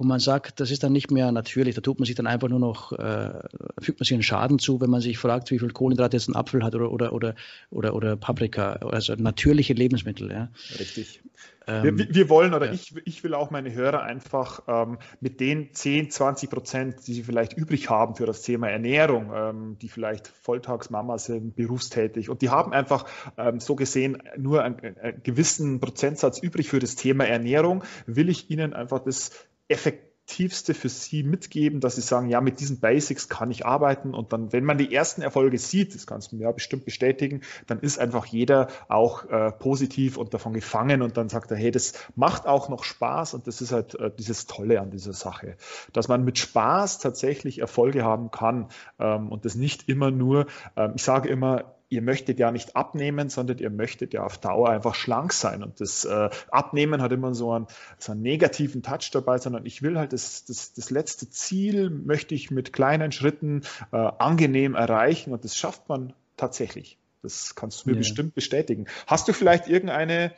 [0.00, 1.74] wo man sagt, das ist dann nicht mehr natürlich.
[1.74, 3.42] Da tut man sich dann einfach nur noch, äh,
[3.80, 6.34] fügt man sich einen Schaden zu, wenn man sich fragt, wie viel Kohlenhydrate jetzt ein
[6.34, 7.34] Apfel hat oder, oder, oder,
[7.68, 10.32] oder, oder Paprika, also natürliche Lebensmittel.
[10.32, 10.48] Ja.
[10.78, 11.20] Richtig.
[11.66, 12.72] Ähm, wir, wir, wollen oder ja.
[12.72, 17.22] ich, ich will auch meine Hörer einfach ähm, mit den 10, 20 Prozent, die sie
[17.22, 22.48] vielleicht übrig haben für das Thema Ernährung, ähm, die vielleicht Volltagsmama sind, berufstätig und die
[22.48, 23.04] haben einfach
[23.36, 28.50] ähm, so gesehen nur einen, einen gewissen Prozentsatz übrig für das Thema Ernährung, will ich
[28.50, 29.30] ihnen einfach das
[29.70, 34.14] effektivste für Sie mitgeben, dass Sie sagen, ja, mit diesen Basics kann ich arbeiten.
[34.14, 37.40] Und dann, wenn man die ersten Erfolge sieht, das kannst du mir ja bestimmt bestätigen,
[37.66, 41.70] dann ist einfach jeder auch äh, positiv und davon gefangen und dann sagt er, hey,
[41.70, 43.34] das macht auch noch Spaß.
[43.34, 45.56] Und das ist halt äh, dieses Tolle an dieser Sache,
[45.92, 50.92] dass man mit Spaß tatsächlich Erfolge haben kann ähm, und das nicht immer nur, ähm,
[50.94, 54.94] ich sage immer, ihr möchtet ja nicht abnehmen, sondern ihr möchtet ja auf Dauer einfach
[54.94, 55.62] schlank sein.
[55.62, 57.66] Und das äh, Abnehmen hat immer so einen,
[57.98, 62.34] so einen negativen Touch dabei, sondern ich will halt das, das, das letzte Ziel, möchte
[62.34, 66.96] ich mit kleinen Schritten äh, angenehm erreichen und das schafft man tatsächlich.
[67.22, 67.98] Das kannst du mir ja.
[67.98, 68.86] bestimmt bestätigen.
[69.08, 70.32] Hast du vielleicht irgendeine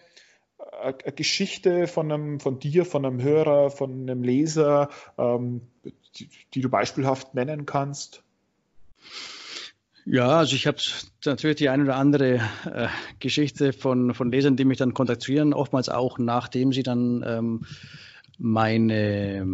[0.83, 4.89] äh, Geschichte von einem, von dir, von einem Hörer, von einem Leser,
[5.19, 5.61] ähm,
[6.17, 8.23] die, die du beispielhaft nennen kannst?
[10.05, 10.79] Ja, also ich habe
[11.25, 12.89] natürlich die eine oder andere äh,
[13.21, 17.61] Geschichte von, von Lesern, die mich dann kontaktieren, oftmals auch nachdem sie dann ähm,
[18.39, 19.47] meine,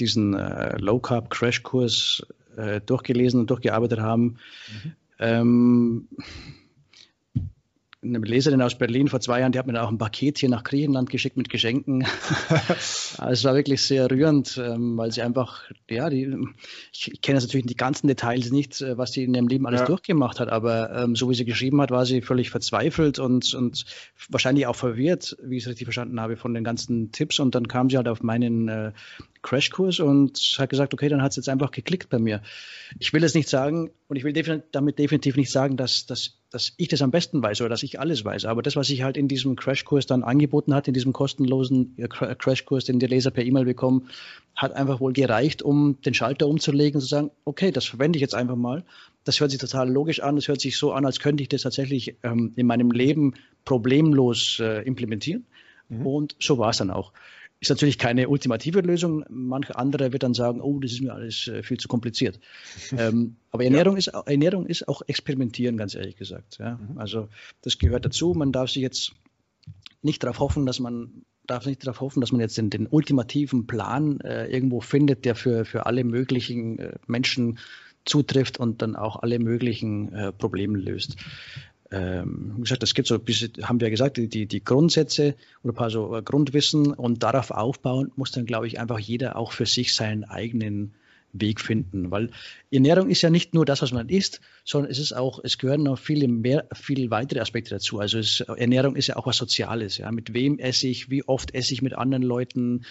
[0.00, 4.38] diesen äh, Low Carb Crash Kurs äh, durchgelesen und durchgearbeitet haben.
[4.68, 4.92] Mhm.
[5.18, 6.08] Ähm,
[8.08, 10.48] eine Leserin aus Berlin vor zwei Jahren, die hat mir dann auch ein Paket hier
[10.48, 12.06] nach Griechenland geschickt mit Geschenken.
[13.18, 16.36] also es war wirklich sehr rührend, ähm, weil sie einfach, ja, die,
[16.92, 19.86] ich kenne natürlich die ganzen Details nicht, äh, was sie in ihrem Leben alles ja.
[19.86, 23.84] durchgemacht hat, aber ähm, so wie sie geschrieben hat, war sie völlig verzweifelt und, und
[24.28, 27.38] wahrscheinlich auch verwirrt, wie ich es richtig verstanden habe, von den ganzen Tipps.
[27.40, 28.92] Und dann kam sie halt auf meinen äh,
[29.46, 32.42] Crashkurs und hat gesagt, okay, dann hat es jetzt einfach geklickt bei mir.
[32.98, 36.38] Ich will es nicht sagen und ich will definitiv, damit definitiv nicht sagen, dass, dass,
[36.50, 38.44] dass ich das am besten weiß oder dass ich alles weiß.
[38.46, 42.08] Aber das, was ich halt in diesem Crashkurs dann angeboten hat, in diesem kostenlosen äh,
[42.08, 44.08] Crashkurs, den die Leser per E-Mail bekommen,
[44.56, 48.22] hat einfach wohl gereicht, um den Schalter umzulegen und zu sagen, okay, das verwende ich
[48.22, 48.84] jetzt einfach mal.
[49.22, 50.34] Das hört sich total logisch an.
[50.34, 54.58] Das hört sich so an, als könnte ich das tatsächlich ähm, in meinem Leben problemlos
[54.60, 55.46] äh, implementieren.
[55.88, 56.06] Mhm.
[56.06, 57.12] Und so war es dann auch.
[57.66, 59.24] Ist natürlich keine ultimative Lösung.
[59.28, 62.38] Manche andere wird dann sagen, oh, das ist mir alles äh, viel zu kompliziert.
[62.96, 63.98] ähm, aber Ernährung, ja.
[63.98, 66.58] ist, Ernährung ist auch experimentieren, ganz ehrlich gesagt.
[66.58, 66.76] Ja?
[66.76, 66.96] Mhm.
[66.96, 67.28] Also
[67.62, 68.34] das gehört dazu.
[68.34, 69.14] Man darf sich jetzt
[70.00, 73.66] nicht darauf hoffen, dass man darf nicht darauf hoffen, dass man jetzt den, den ultimativen
[73.66, 77.58] Plan äh, irgendwo findet, der für, für alle möglichen äh, Menschen
[78.04, 81.16] zutrifft und dann auch alle möglichen äh, Probleme löst
[81.90, 85.76] ähm, gesagt, es gibt so ein bisschen, haben wir gesagt, die, die Grundsätze oder ein
[85.76, 89.66] paar so äh, Grundwissen und darauf aufbauen muss dann, glaube ich, einfach jeder auch für
[89.66, 90.94] sich seinen eigenen
[91.40, 92.30] Weg finden, weil
[92.70, 95.82] Ernährung ist ja nicht nur das, was man isst, sondern es ist auch, es gehören
[95.82, 97.98] noch viele mehr, viele weitere Aspekte dazu.
[97.98, 99.98] Also es, Ernährung ist ja auch was Soziales.
[99.98, 102.84] Ja, mit wem esse ich, wie oft esse ich mit anderen Leuten.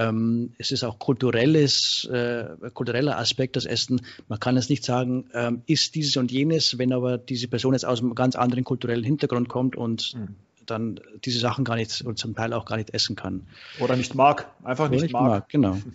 [0.00, 4.00] Ähm, es ist auch kulturelles, äh, kultureller Aspekt das Essen.
[4.28, 7.84] Man kann es nicht sagen, ähm, isst dieses und jenes, wenn aber diese Person jetzt
[7.84, 10.36] aus einem ganz anderen kulturellen Hintergrund kommt und mhm
[10.70, 13.46] dann diese Sachen gar nicht und zum Teil auch gar nicht essen kann.
[13.80, 15.22] Oder nicht mag, einfach nicht, nicht mag.
[15.22, 15.48] mag.
[15.48, 15.76] Genau.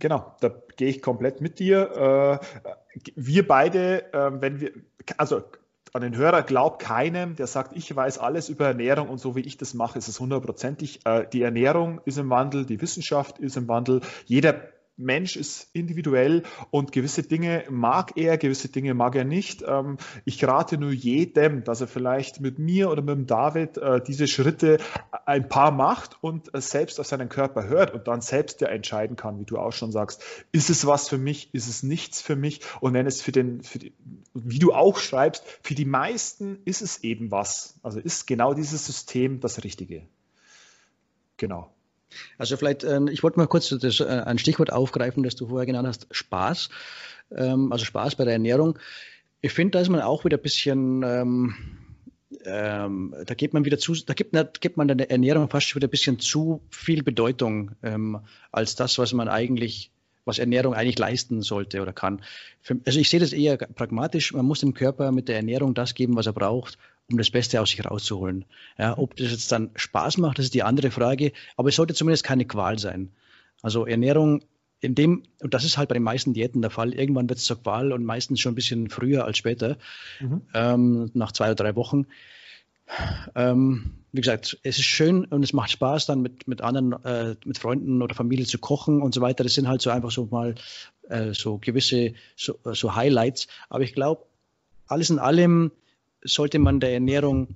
[0.00, 2.40] Genau, da gehe ich komplett mit dir.
[2.42, 4.72] Äh, wir beide, äh, wenn wir,
[5.16, 5.44] also
[5.92, 9.40] an den Hörer, glaub keinem, der sagt, ich weiß alles über Ernährung und so wie
[9.40, 11.00] ich das mache, ist es hundertprozentig.
[11.04, 14.00] Äh, die Ernährung ist im Wandel, die Wissenschaft ist im Wandel.
[14.26, 14.54] Jeder
[14.98, 19.64] Mensch ist individuell und gewisse Dinge mag er, gewisse Dinge mag er nicht.
[19.66, 24.02] Ähm, ich rate nur jedem, dass er vielleicht mit mir oder mit dem David äh,
[24.02, 24.78] diese Schritte
[25.24, 29.38] ein paar macht und selbst auf seinen Körper hört und dann selbst ja entscheiden kann,
[29.38, 32.60] wie du auch schon sagst, ist es was für mich, ist es nichts für mich
[32.80, 33.92] und wenn es für den, für die,
[34.34, 37.78] wie du auch schreibst, für die meisten ist es eben was.
[37.82, 40.02] Also ist genau dieses System das Richtige.
[41.36, 41.72] Genau.
[42.38, 45.66] Also vielleicht, ähm, ich wollte mal kurz das, äh, ein Stichwort aufgreifen, das du vorher
[45.66, 46.68] genannt hast, Spaß.
[47.36, 48.78] Ähm, also Spaß bei der Ernährung.
[49.40, 51.54] Ich finde, da ist man auch wieder ein bisschen, ähm,
[52.44, 55.90] ähm, da gibt man wieder zu, da gibt, gibt man der Ernährung fast wieder ein
[55.90, 58.20] bisschen zu viel Bedeutung ähm,
[58.52, 59.90] als das, was man eigentlich
[60.28, 62.20] was Ernährung eigentlich leisten sollte oder kann.
[62.60, 64.34] Für, also ich sehe das eher pragmatisch.
[64.34, 66.78] Man muss dem Körper mit der Ernährung das geben, was er braucht,
[67.10, 68.44] um das Beste aus sich rauszuholen.
[68.78, 71.94] Ja, ob das jetzt dann Spaß macht, das ist die andere Frage, aber es sollte
[71.94, 73.10] zumindest keine Qual sein.
[73.62, 74.42] Also Ernährung
[74.80, 77.44] in dem, und das ist halt bei den meisten Diäten der Fall, irgendwann wird es
[77.44, 79.76] zur Qual und meistens schon ein bisschen früher als später,
[80.20, 80.42] mhm.
[80.54, 82.06] ähm, nach zwei oder drei Wochen.
[83.34, 87.36] Ähm, wie gesagt, es ist schön und es macht Spaß, dann mit, mit anderen, äh,
[87.44, 89.44] mit Freunden oder Familie zu kochen und so weiter.
[89.44, 90.54] Das sind halt so einfach so mal
[91.08, 93.48] äh, so gewisse so, so Highlights.
[93.68, 94.24] Aber ich glaube,
[94.86, 95.72] alles in allem
[96.22, 97.48] sollte man der Ernährung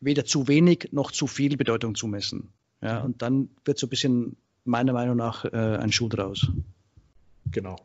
[0.00, 2.52] weder zu wenig noch zu viel Bedeutung zumessen.
[2.82, 6.50] Ja, und dann wird so ein bisschen meiner Meinung nach äh, ein Schuh draus.
[7.50, 7.76] Genau.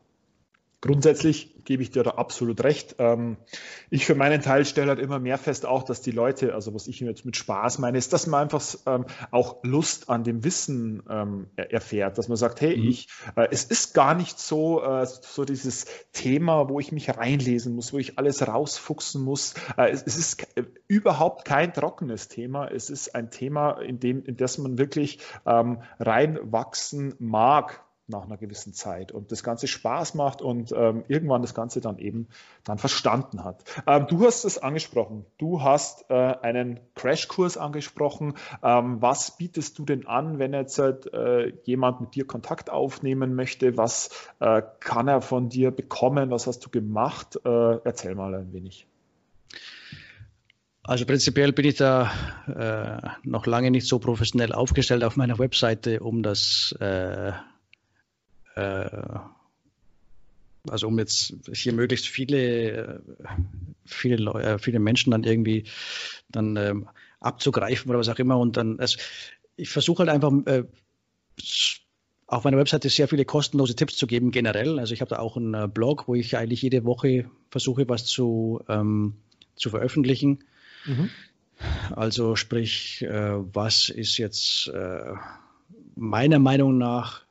[0.81, 2.95] Grundsätzlich gebe ich dir da absolut recht.
[2.99, 3.35] Ähm,
[3.89, 6.87] ich für meinen Teil stelle halt immer mehr fest auch, dass die Leute, also was
[6.87, 11.03] ich jetzt mit Spaß meine, ist, dass man einfach ähm, auch Lust an dem Wissen
[11.09, 12.87] ähm, erfährt, dass man sagt, hey, mhm.
[12.87, 17.75] ich, äh, es ist gar nicht so, äh, so dieses Thema, wo ich mich reinlesen
[17.75, 19.55] muss, wo ich alles rausfuchsen muss.
[19.75, 20.47] Äh, es, ist
[20.87, 22.69] überhaupt kein trockenes Thema.
[22.69, 28.73] Es ist ein Thema, in dem, in das man wirklich reinwachsen mag nach einer gewissen
[28.73, 32.27] Zeit und das Ganze Spaß macht und ähm, irgendwann das Ganze dann eben
[32.63, 33.63] dann verstanden hat.
[33.87, 35.25] Ähm, du hast es angesprochen.
[35.37, 38.33] Du hast äh, einen Crashkurs angesprochen.
[38.63, 43.77] Ähm, was bietest du denn an, wenn jetzt äh, jemand mit dir Kontakt aufnehmen möchte?
[43.77, 46.31] Was äh, kann er von dir bekommen?
[46.31, 47.39] Was hast du gemacht?
[47.45, 48.87] Äh, erzähl mal ein wenig.
[50.89, 52.11] Also prinzipiell bin ich da
[52.47, 57.31] äh, noch lange nicht so professionell aufgestellt auf meiner Webseite, um das äh,
[60.67, 63.01] also um jetzt hier möglichst viele,
[63.85, 65.65] viele, Leute, äh, viele Menschen dann irgendwie
[66.29, 68.37] dann ähm, abzugreifen oder was auch immer.
[68.37, 68.99] Und dann, also
[69.55, 70.63] ich versuche halt einfach äh,
[72.27, 74.79] auf meiner Webseite sehr viele kostenlose Tipps zu geben, generell.
[74.79, 78.05] Also ich habe da auch einen äh, Blog, wo ich eigentlich jede Woche versuche, was
[78.05, 79.15] zu, ähm,
[79.55, 80.43] zu veröffentlichen.
[80.85, 81.09] Mhm.
[81.95, 85.13] Also sprich, äh, was ist jetzt äh,
[85.95, 87.25] meiner Meinung nach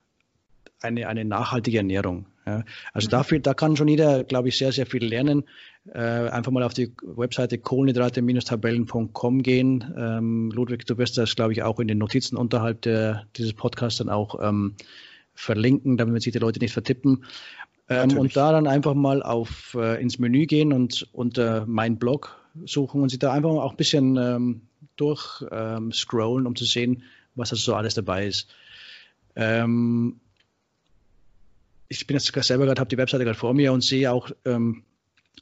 [0.80, 2.26] eine, eine nachhaltige Ernährung.
[2.46, 2.64] Ja.
[2.92, 3.10] Also mhm.
[3.10, 5.44] dafür, da kann schon jeder, glaube ich, sehr, sehr viel lernen.
[5.92, 9.94] Äh, einfach mal auf die Webseite kohlenhydrate-tabellen.com gehen.
[9.96, 13.98] Ähm, Ludwig, du wirst das, glaube ich, auch in den Notizen unterhalb der, dieses Podcasts
[13.98, 14.74] dann auch ähm,
[15.34, 17.24] verlinken, damit sich die Leute nicht vertippen.
[17.88, 22.38] Ähm, und da dann einfach mal auf äh, ins Menü gehen und unter mein Blog
[22.66, 24.62] suchen und sich da einfach auch ein bisschen ähm,
[24.96, 27.02] durch ähm, um zu sehen,
[27.34, 28.48] was da so alles dabei ist.
[29.36, 30.20] Ähm,
[31.88, 34.30] ich bin jetzt sogar selber gerade, habe die Webseite gerade vor mir und sehe auch,
[34.44, 34.84] ähm,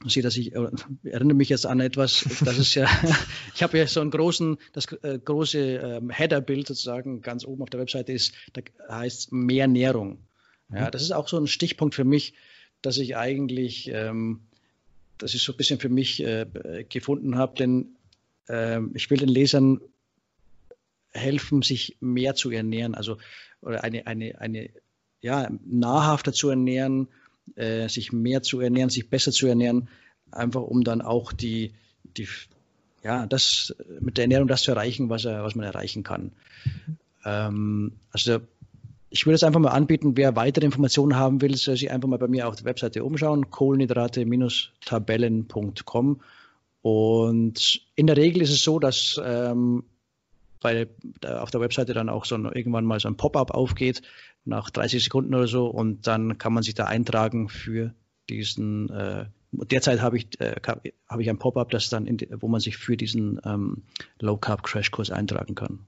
[0.05, 0.67] sehe, dass ich äh,
[1.03, 2.87] erinnere mich jetzt an etwas, das ist ja,
[3.55, 7.69] ich habe ja so einen großen, das äh, große ähm, Header-Bild sozusagen ganz oben auf
[7.69, 10.19] der Webseite ist, da heißt mehr Nährung.
[10.71, 10.91] Ja, mhm.
[10.91, 12.33] das ist auch so ein Stichpunkt für mich,
[12.81, 14.41] dass ich eigentlich, ähm,
[15.17, 16.45] das ist so ein bisschen für mich äh,
[16.87, 17.95] gefunden habe, denn
[18.47, 19.81] äh, ich will den Lesern
[21.09, 23.17] helfen, sich mehr zu ernähren, also
[23.61, 24.69] oder eine, eine, eine
[25.21, 27.07] ja, nahrhafter zu ernähren,
[27.55, 29.89] äh, sich mehr zu ernähren, sich besser zu ernähren,
[30.31, 31.73] einfach um dann auch die,
[32.17, 32.27] die
[33.03, 36.31] ja, das mit der Ernährung das zu erreichen, was, er, was man erreichen kann.
[37.23, 38.39] Ähm, also
[39.09, 42.19] ich würde es einfach mal anbieten, wer weitere Informationen haben will, soll sich einfach mal
[42.19, 46.21] bei mir auf der Webseite umschauen, kohlenhydrate-tabellen.com.
[46.81, 49.83] Und in der Regel ist es so, dass ähm,
[50.67, 50.87] bei,
[51.39, 54.01] auf der Webseite dann auch so ein, irgendwann mal so ein Pop-up aufgeht,
[54.45, 57.93] nach 30 Sekunden oder so und dann kann man sich da eintragen für
[58.29, 60.55] diesen äh, derzeit habe ich äh,
[61.07, 63.83] habe ich ein Pop-up, das dann in, wo man sich für diesen ähm,
[64.19, 65.79] Low Carb Crash Kurs eintragen kann.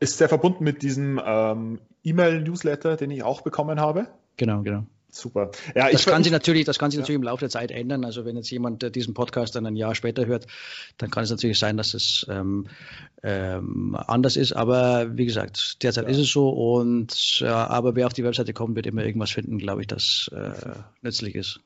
[0.00, 4.08] Ist der verbunden mit diesem ähm, E-Mail Newsletter, den ich auch bekommen habe?
[4.36, 4.84] Genau, genau.
[5.16, 5.50] Super.
[5.74, 7.02] Ja, das, kann sich natürlich, das kann sich ja.
[7.02, 8.04] natürlich im Laufe der Zeit ändern.
[8.04, 10.46] Also wenn jetzt jemand diesen Podcast dann ein Jahr später hört,
[10.98, 12.66] dann kann es natürlich sein, dass es ähm,
[13.22, 14.52] ähm, anders ist.
[14.52, 16.10] Aber wie gesagt, derzeit ja.
[16.10, 16.50] ist es so.
[16.50, 20.30] Und äh, aber wer auf die Webseite kommt, wird immer irgendwas finden, glaube ich, das
[20.34, 20.70] äh,
[21.02, 21.60] nützlich ist.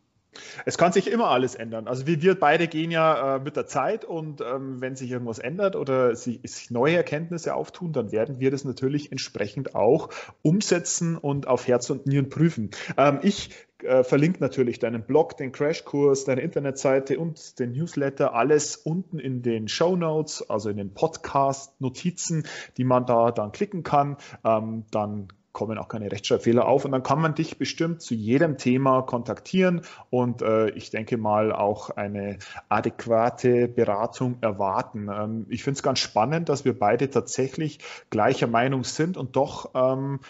[0.64, 1.88] Es kann sich immer alles ändern.
[1.88, 5.38] Also wir, wir beide gehen ja äh, mit der Zeit und ähm, wenn sich irgendwas
[5.38, 10.08] ändert oder sich, sich, neue Erkenntnisse auftun, dann werden wir das natürlich entsprechend auch
[10.42, 12.70] umsetzen und auf Herz und Nieren prüfen.
[12.96, 13.50] Ähm, ich
[13.82, 19.42] äh, verlinke natürlich deinen Blog, den Crashkurs, deine Internetseite und den Newsletter, alles unten in
[19.42, 24.16] den Show Notes, also in den Podcast-Notizen, die man da dann klicken kann.
[24.44, 25.28] Ähm, dann
[25.60, 29.82] kommen auch keine Rechtschreibfehler auf und dann kann man dich bestimmt zu jedem Thema kontaktieren
[30.08, 32.38] und äh, ich denke mal auch eine
[32.70, 35.10] adäquate Beratung erwarten.
[35.12, 39.72] Ähm, ich finde es ganz spannend, dass wir beide tatsächlich gleicher Meinung sind und doch
[39.74, 40.20] ähm,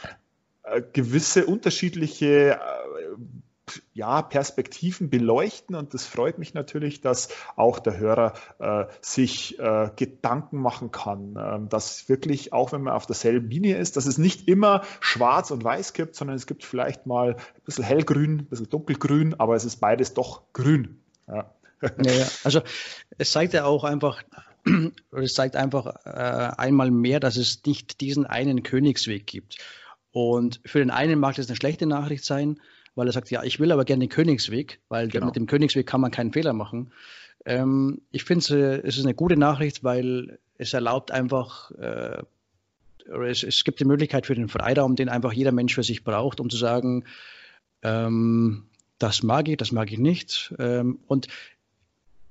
[0.64, 2.58] äh, gewisse unterschiedliche äh,
[3.94, 5.74] ja, Perspektiven beleuchten.
[5.74, 11.36] Und das freut mich natürlich, dass auch der Hörer äh, sich äh, Gedanken machen kann,
[11.36, 15.50] äh, dass wirklich, auch wenn man auf derselben Linie ist, dass es nicht immer schwarz
[15.50, 19.54] und weiß gibt, sondern es gibt vielleicht mal ein bisschen hellgrün, ein bisschen dunkelgrün, aber
[19.56, 21.00] es ist beides doch grün.
[21.26, 21.50] Ja.
[21.82, 22.28] Ja, ja.
[22.44, 22.60] Also
[23.18, 24.22] es zeigt ja auch einfach,
[25.12, 26.10] es zeigt einfach äh,
[26.56, 29.56] einmal mehr, dass es nicht diesen einen Königsweg gibt.
[30.12, 32.60] Und für den einen mag das eine schlechte Nachricht sein,
[32.95, 35.26] weil er sagt, ja, ich will aber gerne den Königsweg, weil genau.
[35.26, 36.93] mit dem Königsweg kann man keinen Fehler machen.
[37.45, 42.22] Ähm, ich finde, äh, es ist eine gute Nachricht, weil es erlaubt einfach, äh,
[43.26, 46.41] es, es, gibt die Möglichkeit für den Freiraum, den einfach jeder Mensch für sich braucht,
[46.41, 47.05] um zu sagen,
[47.82, 48.66] ähm,
[48.99, 50.55] das mag ich, das mag ich nicht.
[50.59, 51.28] Ähm, und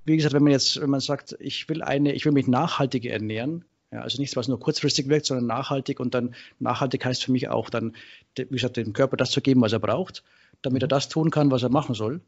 [0.06, 3.06] wie gesagt, wenn man jetzt, wenn man sagt, ich will eine, ich will mich nachhaltig
[3.06, 7.32] ernähren, ja, also nichts, was nur kurzfristig wirkt, sondern nachhaltig und dann nachhaltig heißt für
[7.32, 7.96] mich auch dann,
[8.38, 10.24] wie gesagt, dem Körper das zu geben, was er braucht
[10.62, 12.22] damit er das tun kann, was er machen soll,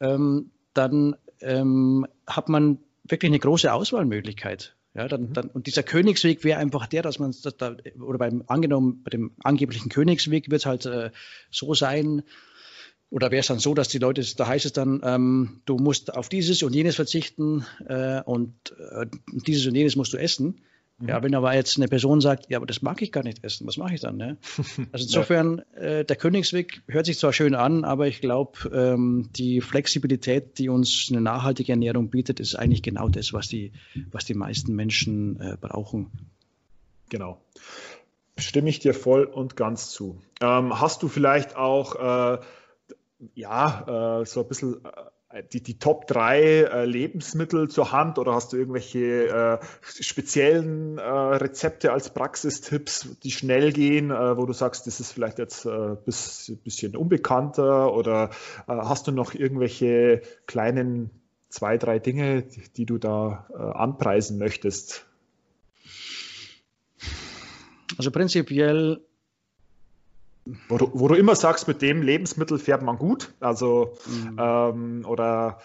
[0.00, 4.74] ähm, dann ähm, hat man wirklich eine große Auswahlmöglichkeit.
[4.94, 5.32] Ja, dann, mhm.
[5.34, 9.10] dann, und dieser Königsweg wäre einfach der, dass man, dass da, oder beim angenommen, bei
[9.10, 11.10] dem angeblichen Königsweg wird es halt äh,
[11.50, 12.22] so sein,
[13.10, 16.14] oder wäre es dann so, dass die Leute, da heißt es dann, ähm, du musst
[16.14, 19.06] auf dieses und jenes verzichten äh, und äh,
[19.46, 20.62] dieses und jenes musst du essen.
[21.00, 21.24] Ja, mhm.
[21.24, 23.76] wenn aber jetzt eine Person sagt, ja, aber das mag ich gar nicht essen, was
[23.76, 24.16] mache ich dann?
[24.16, 24.38] Ne?
[24.92, 29.60] Also insofern, äh, der Königsweg hört sich zwar schön an, aber ich glaube, ähm, die
[29.60, 33.72] Flexibilität, die uns eine nachhaltige Ernährung bietet, ist eigentlich genau das, was die,
[34.10, 36.10] was die meisten Menschen äh, brauchen.
[37.10, 37.40] Genau.
[38.38, 40.20] Stimme ich dir voll und ganz zu.
[40.40, 42.38] Ähm, hast du vielleicht auch äh,
[43.34, 44.88] ja, äh, so ein bisschen äh,
[45.42, 51.02] die, die Top 3 äh, Lebensmittel zur Hand oder hast du irgendwelche äh, speziellen äh,
[51.02, 55.92] Rezepte als Praxistipps, die schnell gehen, äh, wo du sagst, das ist vielleicht jetzt ein
[55.92, 58.30] äh, bis, bisschen unbekannter oder
[58.66, 61.10] äh, hast du noch irgendwelche kleinen
[61.48, 62.42] zwei, drei Dinge,
[62.76, 65.06] die du da anpreisen möchtest?
[67.96, 69.00] Also prinzipiell
[70.68, 73.34] wo du, wo du, immer sagst, mit dem Lebensmittel fährt man gut.
[73.40, 74.36] Also mhm.
[74.40, 75.58] ähm, oder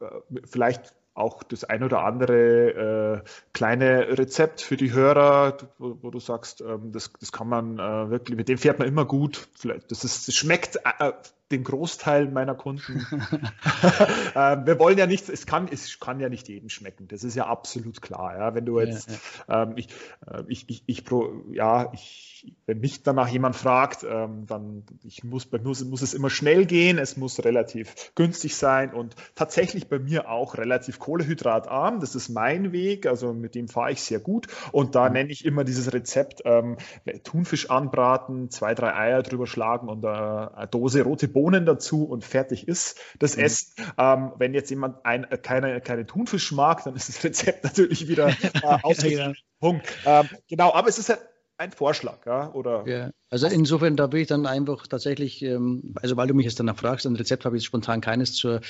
[0.00, 6.10] äh, vielleicht auch das ein oder andere äh, kleine Rezept für die Hörer, wo, wo
[6.10, 9.48] du sagst, ähm, das, das kann man äh, wirklich, mit dem fährt man immer gut.
[9.54, 11.12] Vielleicht, das, ist, das schmeckt äh,
[11.50, 13.06] den Großteil meiner Kunden.
[14.34, 17.08] äh, wir wollen ja nicht, es kann, es kann ja nicht jedem schmecken.
[17.08, 18.36] Das ist ja absolut klar.
[18.36, 18.54] Ja?
[18.54, 19.16] Wenn du jetzt, ja,
[19.48, 19.62] ja.
[19.62, 19.88] Ähm, ich,
[20.26, 22.36] äh, ich, ich, ich, pro, ja, ich
[22.66, 26.66] wenn mich danach jemand fragt, ähm, dann ich muss, bei mir muss es immer schnell
[26.66, 32.00] gehen, es muss relativ günstig sein und tatsächlich bei mir auch relativ kohlehydratarm.
[32.00, 34.48] Das ist mein Weg, also mit dem fahre ich sehr gut.
[34.72, 35.14] Und da mhm.
[35.14, 36.76] nenne ich immer dieses Rezept ähm,
[37.24, 42.24] Thunfisch anbraten, zwei, drei Eier drüber schlagen und äh, eine Dose rote Bohnen dazu und
[42.24, 43.42] fertig ist das mhm.
[43.42, 43.74] Essen.
[43.98, 48.08] Ähm, wenn jetzt jemand ein, äh, keine, keine Thunfisch mag, dann ist das Rezept natürlich
[48.08, 49.32] wieder äh, ja.
[49.60, 49.86] Punkt.
[50.06, 51.20] Ähm, genau, aber es ist halt
[51.58, 52.88] ein Vorschlag, ja, oder?
[52.88, 56.58] Ja, also insofern, da will ich dann einfach tatsächlich, ähm, also weil du mich jetzt
[56.58, 58.62] danach fragst, ein Rezept habe ich spontan keines zur,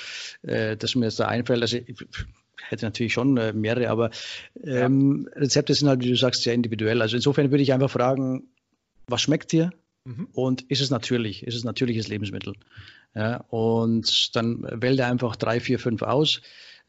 [0.43, 1.63] äh, das mir jetzt da einfällt.
[1.63, 1.97] Also ich
[2.69, 4.11] hätte natürlich schon äh, mehrere, aber
[4.65, 5.41] ähm, ja.
[5.41, 7.01] Rezepte sind halt, wie du sagst, sehr individuell.
[7.01, 8.49] Also insofern würde ich einfach fragen,
[9.07, 9.71] was schmeckt dir?
[10.07, 10.29] Mhm.
[10.33, 11.43] Und ist es natürlich?
[11.43, 12.55] Ist es natürliches Lebensmittel?
[13.15, 16.43] Ja, und dann wähle einfach drei, vier, fünf aus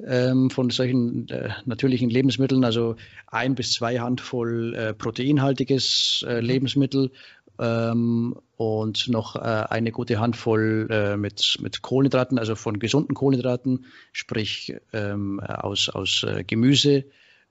[0.06, 2.96] ähm, von solchen äh, natürlichen Lebensmitteln, also
[3.28, 6.48] ein bis zwei Handvoll äh, proteinhaltiges äh, mhm.
[6.48, 7.12] Lebensmittel
[7.60, 13.86] ähm, und noch äh, eine gute Handvoll äh, mit, mit Kohlenhydraten, also von gesunden Kohlenhydraten,
[14.12, 17.06] sprich ähm, aus, aus äh, Gemüse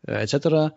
[0.06, 0.76] etc.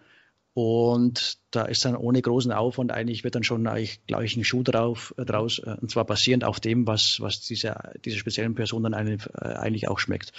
[0.62, 4.44] Und da ist dann ohne großen Aufwand eigentlich, wird dann schon eigentlich, glaube ich, ein
[4.44, 8.56] Schuh drauf, äh, draus, äh, und zwar basierend auf dem, was, was dieser, dieser speziellen
[8.56, 10.34] Person dann eine, äh, eigentlich auch schmeckt.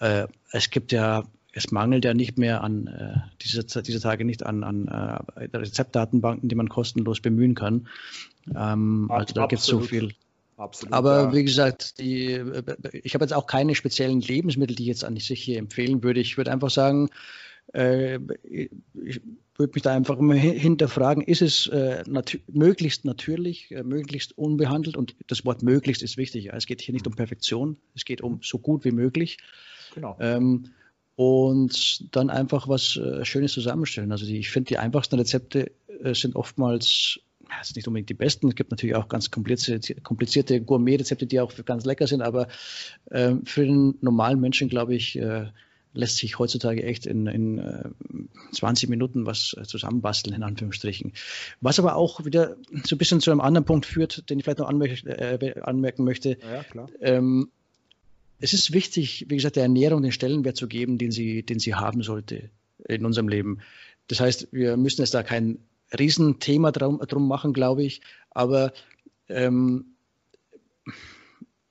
[0.00, 0.06] Mhm.
[0.06, 4.44] Äh, es gibt ja, es mangelt ja nicht mehr an, äh, diese, diese Tage nicht
[4.44, 7.88] an, an äh, Rezeptdatenbanken, die man kostenlos bemühen kann.
[8.54, 10.12] Ähm, also da gibt es so viel.
[10.58, 11.32] Absolut, Aber ja.
[11.32, 12.42] wie gesagt, die,
[12.92, 16.20] ich habe jetzt auch keine speziellen Lebensmittel, die ich jetzt an sich hier empfehlen würde.
[16.20, 17.08] Ich würde einfach sagen,
[17.72, 19.22] äh, ich
[19.58, 24.96] würde mich da einfach immer hinterfragen, ist es äh, nat möglichst natürlich, äh, möglichst unbehandelt
[24.96, 26.50] und das Wort möglichst ist wichtig.
[26.52, 29.38] Es geht hier nicht um Perfektion, es geht um so gut wie möglich.
[29.94, 30.16] Genau.
[30.20, 30.66] Ähm,
[31.14, 34.12] und dann einfach was äh, Schönes zusammenstellen.
[34.12, 38.14] Also die, ich finde, die einfachsten Rezepte äh, sind oftmals ja, ist nicht unbedingt die
[38.14, 38.48] besten.
[38.48, 42.48] Es gibt natürlich auch ganz komplizierte, komplizierte Gourmet-Rezepte, die auch ganz lecker sind, aber
[43.10, 45.46] äh, für den normalen Menschen, glaube ich, äh,
[45.96, 47.88] lässt sich heutzutage echt in, in äh,
[48.52, 51.12] 20 Minuten was zusammenbasteln, in Anführungsstrichen.
[51.60, 54.58] Was aber auch wieder so ein bisschen zu einem anderen Punkt führt, den ich vielleicht
[54.58, 56.38] noch anmerk äh, anmerken möchte.
[56.40, 56.88] Ja, klar.
[57.00, 57.50] Ähm,
[58.38, 61.74] es ist wichtig, wie gesagt, der Ernährung den Stellenwert zu geben, den sie, den sie
[61.74, 62.50] haben sollte
[62.86, 63.60] in unserem Leben.
[64.08, 65.58] Das heißt, wir müssen es da kein
[65.98, 68.72] Riesenthema drum, drum machen, glaube ich, aber
[69.28, 69.86] ähm,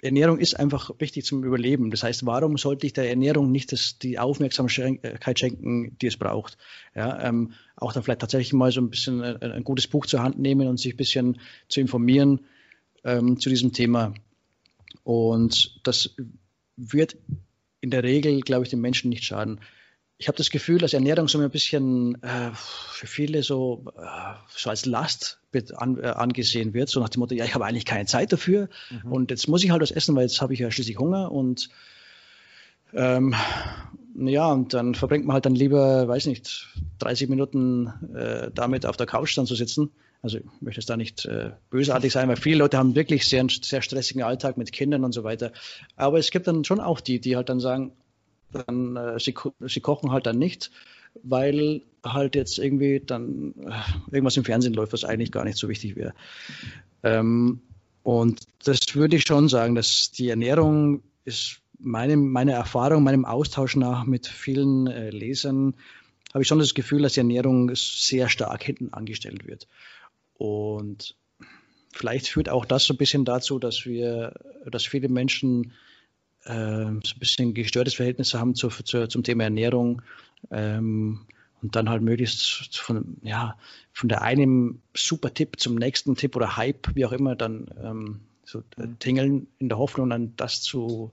[0.06, 1.92] Ernährung ist einfach wichtig zum Überleben.
[1.92, 6.58] Das heißt, warum sollte ich der Ernährung nicht das, die Aufmerksamkeit schenken, die es braucht?
[6.96, 10.24] Ja, ähm, auch da vielleicht tatsächlich mal so ein bisschen ein, ein, gutes Buch zur
[10.24, 12.42] Hand nehmen und sich ein bisschen zu informieren
[13.04, 14.14] ähm, zu diesem Thema.
[15.04, 16.16] Und das
[16.78, 17.18] wird
[17.82, 19.60] in der Regel, glaube ich, den Menschen nicht schaden
[20.18, 24.70] ich habe das Gefühl, dass Ernährung so ein bisschen äh, für viele so, äh, so
[24.70, 25.40] als Last
[25.76, 28.70] an, äh, angesehen wird, so nach dem Motto, ja, ich habe eigentlich keine Zeit dafür
[28.90, 29.12] mhm.
[29.12, 31.70] und jetzt muss ich halt was essen, weil jetzt habe ich ja schließlich Hunger und
[32.94, 33.36] ähm,
[34.18, 36.68] ja, und dann verbringt man halt dann lieber, weiß nicht,
[37.00, 39.92] 30 Minuten äh, damit auf der Couch dann zu sitzen.
[40.22, 43.46] Also ich möchte es da nicht äh, bösartig sein, weil viele Leute haben wirklich sehr,
[43.50, 45.52] sehr stressigen Alltag mit Kindern und so weiter.
[45.98, 47.92] Aber es gibt dann schon auch die, die halt dann sagen,
[48.56, 50.72] dann äh, sie, sie kochen halt dann nicht,
[51.24, 53.72] weil halt jetzt irgendwie dann äh,
[54.12, 56.14] irgendwas im Fernsehen läuft, was eigentlich gar nicht so wichtig wäre.
[57.04, 57.62] Ähm,
[58.04, 63.76] und das würde ich schon sagen, dass die Ernährung ist meinem, meiner Erfahrung, meinem Austausch
[63.76, 65.76] nach mit vielen äh, Lesern,
[66.34, 69.68] habe ich schon das Gefühl, dass die Ernährung sehr stark hinten angestellt wird.
[70.38, 71.16] Und
[71.94, 74.34] vielleicht führt auch das so ein bisschen dazu, dass wir,
[74.66, 75.72] dass viele Menschen
[76.46, 76.52] so
[77.16, 80.02] ein bisschen gestörtes Verhältnis haben zu, zu, zum Thema Ernährung
[80.52, 81.26] ähm,
[81.62, 83.58] und dann halt möglichst von, ja,
[83.94, 88.20] von der einen super Tipp zum nächsten Tipp oder Hype, wie auch immer, dann ähm,
[88.44, 89.00] so mhm.
[89.00, 91.12] tingeln in der Hoffnung, dann das zu,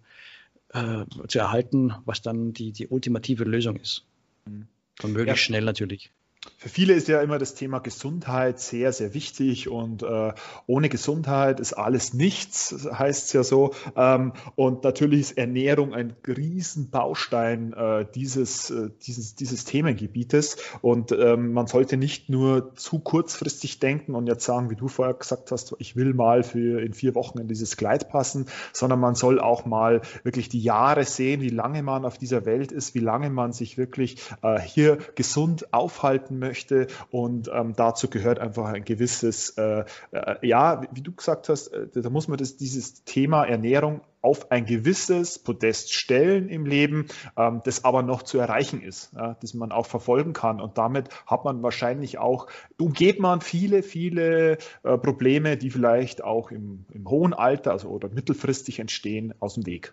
[0.75, 4.05] äh, zu erhalten, was dann die, die ultimative Lösung ist.
[4.45, 4.67] Mhm.
[5.03, 5.47] Und möglichst ja.
[5.47, 6.11] schnell natürlich.
[6.57, 10.33] Für viele ist ja immer das Thema Gesundheit sehr, sehr wichtig und äh,
[10.67, 13.75] ohne Gesundheit ist alles nichts, heißt es ja so.
[13.97, 21.53] Ähm, und natürlich ist Ernährung ein Riesenbaustein äh, dieses, äh, dieses, dieses Themengebietes und ähm,
[21.53, 25.75] man sollte nicht nur zu kurzfristig denken und jetzt sagen, wie du vorher gesagt hast,
[25.79, 29.65] ich will mal für in vier Wochen in dieses Kleid passen, sondern man soll auch
[29.65, 33.53] mal wirklich die Jahre sehen, wie lange man auf dieser Welt ist, wie lange man
[33.53, 36.87] sich wirklich äh, hier gesund aufhalten arbeiten möchte.
[37.11, 41.89] Und ähm, dazu gehört einfach ein gewisses, äh, äh, ja, wie du gesagt hast, äh,
[41.95, 47.61] da muss man das, dieses Thema Ernährung auf ein gewisses Podest stellen im Leben, ähm,
[47.65, 50.61] das aber noch zu erreichen ist, ja, das man auch verfolgen kann.
[50.61, 52.47] Und damit hat man wahrscheinlich auch,
[52.79, 58.09] umgeht man viele, viele äh, Probleme, die vielleicht auch im, im hohen Alter also, oder
[58.09, 59.93] mittelfristig entstehen, aus dem Weg.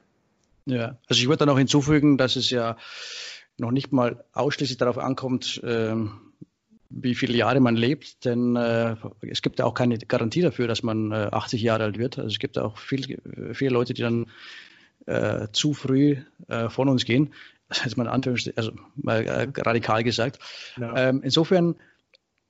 [0.65, 2.77] Ja, also ich würde da noch hinzufügen, dass es ja
[3.57, 6.28] noch nicht mal ausschließlich darauf ankommt, ähm,
[6.89, 10.81] wie viele Jahre man lebt, denn äh, es gibt ja auch keine Garantie dafür, dass
[10.83, 12.17] man äh, 80 Jahre alt wird.
[12.17, 13.21] Also es gibt auch viel,
[13.53, 14.25] viele Leute, die dann
[15.05, 16.17] äh, zu früh
[16.47, 17.33] äh, von uns gehen.
[17.67, 20.39] Das heißt man also mal äh, radikal gesagt.
[20.79, 21.09] Ja.
[21.09, 21.75] Ähm, insofern,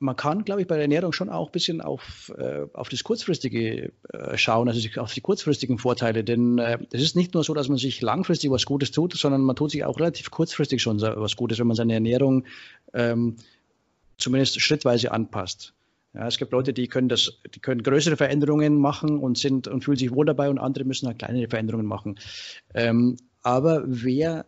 [0.02, 3.04] man kann, glaube ich, bei der Ernährung schon auch ein bisschen auf, äh, auf das
[3.04, 3.92] Kurzfristige
[4.36, 6.24] schauen, also auf die kurzfristigen Vorteile.
[6.24, 9.58] Denn es ist nicht nur so, dass man sich langfristig was Gutes tut, sondern man
[9.58, 12.46] tut sich auch relativ kurzfristig schon was Gutes, wenn man seine Ernährung
[12.94, 13.36] ähm,
[14.20, 15.74] zumindest schrittweise anpasst.
[16.14, 19.84] Ja, es gibt Leute, die können das, die können größere Veränderungen machen und sind und
[19.84, 22.20] fühlen sich wohl dabei und andere müssen halt kleinere Veränderungen machen.
[22.74, 24.46] Ähm, aber wer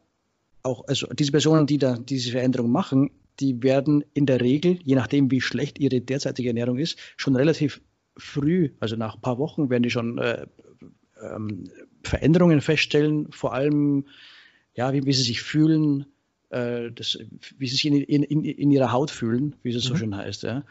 [0.64, 4.96] auch, also diese Personen, die da diese Veränderungen machen, die werden in der Regel, je
[4.96, 7.82] nachdem wie schlecht ihre derzeitige Ernährung ist, schon relativ
[8.18, 10.48] früh, also nach ein paar Wochen, werden die schon äh,
[11.22, 11.70] ähm,
[12.04, 14.06] Veränderungen feststellen, vor allem
[14.74, 16.06] ja, wie, wie sie sich fühlen,
[16.52, 17.18] äh, das,
[17.58, 19.90] wie sie sich in, in, in, ihrer Haut fühlen, wie es mhm.
[19.90, 20.44] so schön heißt.
[20.44, 20.64] Ja.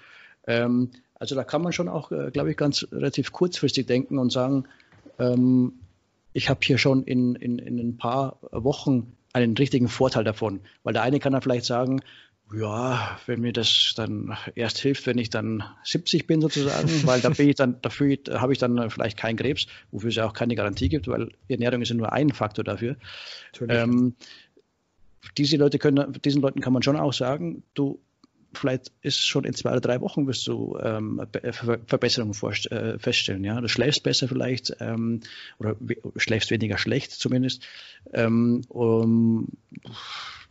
[0.46, 4.32] Ähm, also da kann man schon auch, äh, glaube ich, ganz relativ kurzfristig denken und
[4.32, 4.64] sagen,
[5.18, 5.74] ähm,
[6.32, 10.60] ich habe hier schon in, in, in ein paar Wochen einen richtigen Vorteil davon.
[10.82, 12.00] Weil der eine kann dann vielleicht sagen,
[12.52, 17.30] ja, wenn mir das dann erst hilft, wenn ich dann 70 bin sozusagen, weil da
[17.30, 20.56] bin ich dann, dafür habe ich dann vielleicht keinen Krebs, wofür es ja auch keine
[20.56, 22.96] Garantie gibt, weil Ernährung ist ja nur ein Faktor dafür.
[23.68, 24.14] Ähm,
[25.36, 28.00] diese Leute können, diesen Leuten kann man schon auch sagen, du
[28.52, 32.34] vielleicht ist schon in zwei oder drei Wochen wirst du ähm, Ver Verbesserungen
[32.70, 33.44] äh, feststellen.
[33.44, 35.20] Ja, du schläfst besser vielleicht ähm,
[35.58, 35.76] oder
[36.16, 37.62] schläfst weniger schlecht zumindest.
[38.12, 39.48] Ähm, um,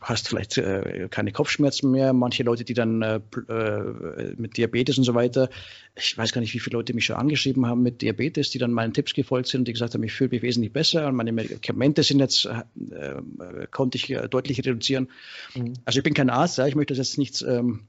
[0.00, 2.12] hast vielleicht äh, keine Kopfschmerzen mehr.
[2.12, 5.50] Manche Leute, die dann äh, äh, mit Diabetes und so weiter,
[5.94, 8.72] ich weiß gar nicht, wie viele Leute mich schon angeschrieben haben mit Diabetes, die dann
[8.72, 12.02] meinen Tipps gefolgt sind, die gesagt haben, ich fühle mich wesentlich besser und meine Medikamente
[12.02, 12.60] sind jetzt, äh,
[12.98, 15.08] äh konnte ich deutlich reduzieren.
[15.54, 15.74] Mhm.
[15.84, 17.80] Also ich bin kein Arzt, ja, ich möchte das jetzt nichts ähm,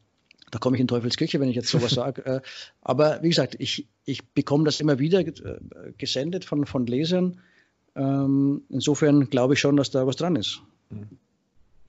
[0.50, 2.42] da komme ich in Teufelsküche, wenn ich jetzt sowas sage.
[2.82, 5.24] Aber wie gesagt, ich, ich bekomme das immer wieder
[5.98, 7.40] gesendet von, von Lesern.
[7.96, 10.62] Ähm, insofern glaube ich schon, dass da was dran ist.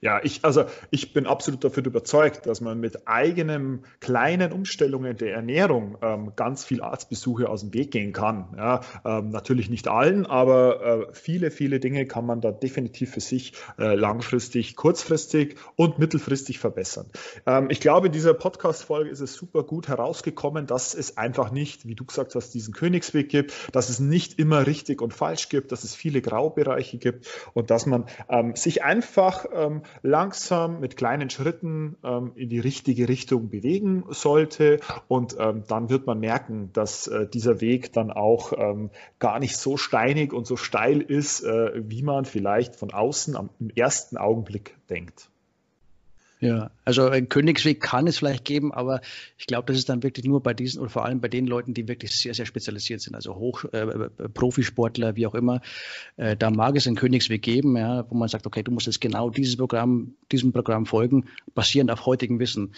[0.03, 5.33] Ja, ich, also ich bin absolut dafür überzeugt, dass man mit eigenen kleinen Umstellungen der
[5.33, 8.53] Ernährung ähm, ganz viel Arztbesuche aus dem Weg gehen kann.
[8.57, 13.21] Ja, ähm, natürlich nicht allen, aber äh, viele, viele Dinge kann man da definitiv für
[13.21, 17.07] sich äh, langfristig, kurzfristig und mittelfristig verbessern.
[17.47, 21.87] Ähm, ich glaube, in dieser Podcast-Folge ist es super gut herausgekommen, dass es einfach nicht,
[21.87, 25.71] wie du gesagt hast, diesen Königsweg gibt, dass es nicht immer richtig und falsch gibt,
[25.71, 31.31] dass es viele Graubereiche gibt und dass man ähm, sich einfach ähm, langsam mit kleinen
[31.31, 34.81] Schritten ähm, in die richtige Richtung bewegen sollte.
[35.09, 39.57] Und ähm, dann wird man merken, dass äh, dieser Weg dann auch ähm, gar nicht
[39.57, 44.17] so steinig und so steil ist, äh, wie man vielleicht von außen am, im ersten
[44.17, 45.32] Augenblick denkt.
[46.43, 49.01] Ja, also ein Königsweg kann es vielleicht geben, aber
[49.39, 51.73] ich glaube, das ist dann wirklich nur bei diesen oder vor allem bei den Leuten,
[51.73, 55.61] die wirklich sehr, sehr spezialisiert sind, also Hoch, äh, äh, Profisportler, wie auch immer.
[56.17, 59.01] Äh, da mag es einen Königsweg geben, ja, wo man sagt, okay, du musst jetzt
[59.01, 62.75] genau dieses Programm, diesem Programm folgen, basierend auf heutigem Wissen.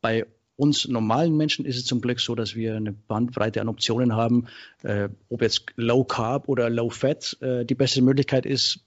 [0.00, 0.24] Bei
[0.54, 4.46] uns normalen Menschen ist es zum Glück so, dass wir eine Bandbreite an Optionen haben.
[4.84, 8.78] Äh, ob jetzt Low Carb oder Low Fat äh, die beste Möglichkeit ist,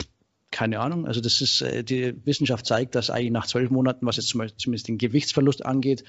[0.55, 1.05] keine Ahnung.
[1.05, 4.87] Also das ist, äh, die Wissenschaft zeigt, dass eigentlich nach zwölf Monaten, was jetzt zumindest
[4.87, 6.05] den Gewichtsverlust angeht,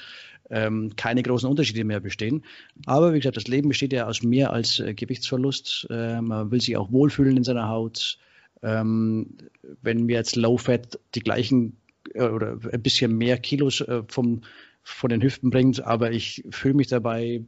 [0.50, 2.44] ähm, keine großen Unterschiede mehr bestehen.
[2.86, 5.88] Aber wie gesagt, das Leben besteht ja aus mehr als äh, Gewichtsverlust.
[5.90, 8.18] Äh, man will sich auch wohlfühlen in seiner Haut.
[8.62, 9.36] Ähm,
[9.82, 11.78] wenn wir jetzt Low Fat die gleichen
[12.14, 14.42] oder ein bisschen mehr Kilos vom,
[14.84, 17.42] von den Hüften bringt, aber ich fühle mich dabei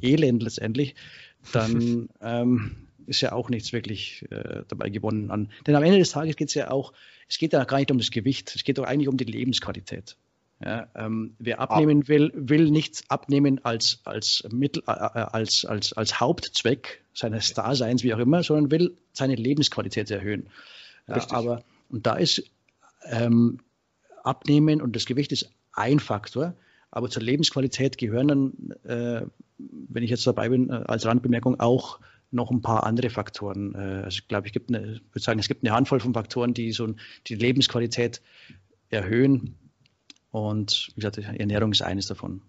[0.00, 0.94] elend letztendlich,
[1.50, 5.50] dann ähm, ist ja auch nichts wirklich äh, dabei gewonnen an.
[5.66, 6.92] Denn am Ende des Tages geht es ja auch,
[7.28, 10.16] es geht ja gar nicht um das Gewicht, es geht doch eigentlich um die Lebensqualität.
[10.64, 15.92] Ja, ähm, wer abnehmen will, will nichts abnehmen als, als, Mittel, äh, äh, als, als,
[15.92, 20.48] als Hauptzweck seines Daseins, wie auch immer, sondern will seine Lebensqualität erhöhen.
[21.06, 22.42] Ja, aber, und da ist
[23.04, 23.60] ähm,
[24.24, 26.54] Abnehmen und das Gewicht ist ein Faktor,
[26.90, 29.26] aber zur Lebensqualität gehören dann, äh,
[29.58, 32.00] wenn ich jetzt dabei bin, äh, als Randbemerkung auch
[32.30, 33.74] noch ein paar andere Faktoren.
[33.74, 36.54] Äh, also ich glaube, ich gibt eine, würde sagen, es gibt eine Handvoll von Faktoren,
[36.54, 36.88] die so
[37.26, 38.20] die Lebensqualität
[38.90, 39.56] erhöhen.
[40.30, 42.42] Und wie gesagt, Ernährung ist eines davon.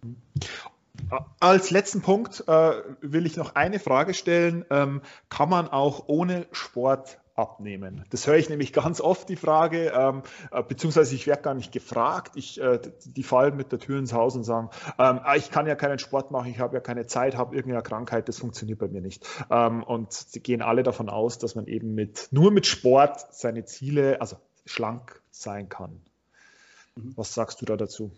[1.39, 2.71] Als letzten Punkt äh,
[3.01, 4.65] will ich noch eine Frage stellen.
[4.69, 8.05] Ähm, kann man auch ohne Sport abnehmen?
[8.09, 11.71] Das höre ich nämlich ganz oft, die Frage, ähm, äh, beziehungsweise ich werde gar nicht
[11.71, 12.33] gefragt.
[12.35, 15.67] Ich, äh, die fallen mit der Tür ins Haus und sagen, ähm, ah, ich kann
[15.67, 18.87] ja keinen Sport machen, ich habe ja keine Zeit, habe irgendeine Krankheit, das funktioniert bei
[18.87, 19.25] mir nicht.
[19.49, 23.65] Ähm, und sie gehen alle davon aus, dass man eben mit, nur mit Sport seine
[23.65, 26.01] Ziele, also schlank sein kann.
[26.95, 27.13] Mhm.
[27.15, 28.11] Was sagst du da dazu?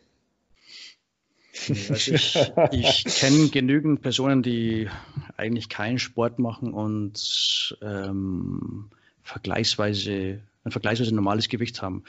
[1.70, 2.36] Also ich,
[2.72, 4.90] ich kenne genügend Personen, die
[5.38, 8.90] eigentlich keinen Sport machen und ähm,
[9.24, 12.04] vergleichsweise ein vergleichsweise normales Gewicht haben.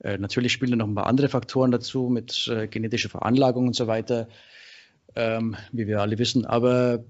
[0.00, 3.76] Äh, natürlich spielen da noch ein paar andere Faktoren dazu mit äh, genetischer Veranlagung und
[3.76, 4.28] so weiter,
[5.14, 6.46] ähm, wie wir alle wissen.
[6.46, 7.04] Aber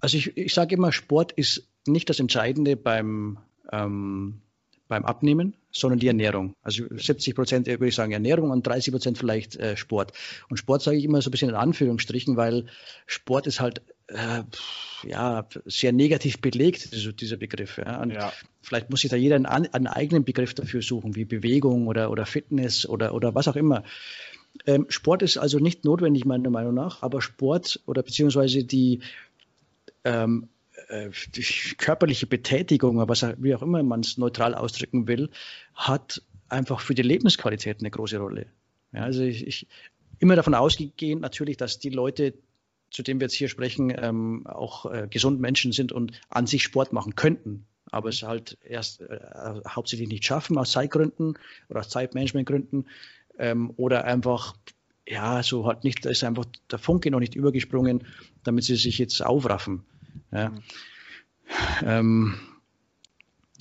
[0.00, 3.38] also ich, ich sage immer, Sport ist nicht das Entscheidende beim,
[3.72, 4.40] ähm,
[4.86, 6.54] beim Abnehmen, sondern die Ernährung.
[6.62, 10.12] Also 70 Prozent würde ich sagen Ernährung und 30 Prozent vielleicht äh, Sport.
[10.48, 12.66] Und Sport sage ich immer so ein bisschen in Anführungsstrichen, weil
[13.06, 14.42] Sport ist halt äh,
[15.06, 17.78] ja sehr negativ belegt, dieser, dieser Begriff.
[17.78, 18.02] Ja.
[18.02, 18.32] Und ja.
[18.62, 22.26] vielleicht muss sich da jeder einen, einen, eigenen Begriff dafür suchen, wie Bewegung oder, oder
[22.26, 23.84] Fitness oder, oder was auch immer.
[24.66, 29.00] Ähm, Sport ist also nicht notwendig, meiner Meinung nach, aber Sport oder beziehungsweise die
[30.04, 30.48] ähm,
[30.88, 31.10] äh,
[31.76, 35.30] körperliche Betätigung, was wie auch immer man es neutral ausdrücken will,
[35.74, 38.46] hat einfach für die Lebensqualität eine große Rolle.
[38.92, 39.66] Ja, also ich, ich
[40.18, 42.34] immer davon ausgehend natürlich, dass die Leute,
[42.90, 46.62] zu denen wir jetzt hier sprechen, ähm, auch äh, gesund Menschen sind und an sich
[46.62, 49.20] Sport machen könnten, aber es halt erst äh,
[49.68, 52.88] hauptsächlich nicht schaffen aus Zeitgründen oder aus Zeitmanagementgründen
[53.38, 54.54] ähm, oder einfach
[55.08, 58.04] ja, so hat nicht, da ist einfach der Funke noch nicht übergesprungen,
[58.44, 59.84] damit sie sich jetzt aufraffen.
[60.30, 60.50] Ja.
[60.50, 60.62] Mhm.
[61.82, 62.34] Ähm,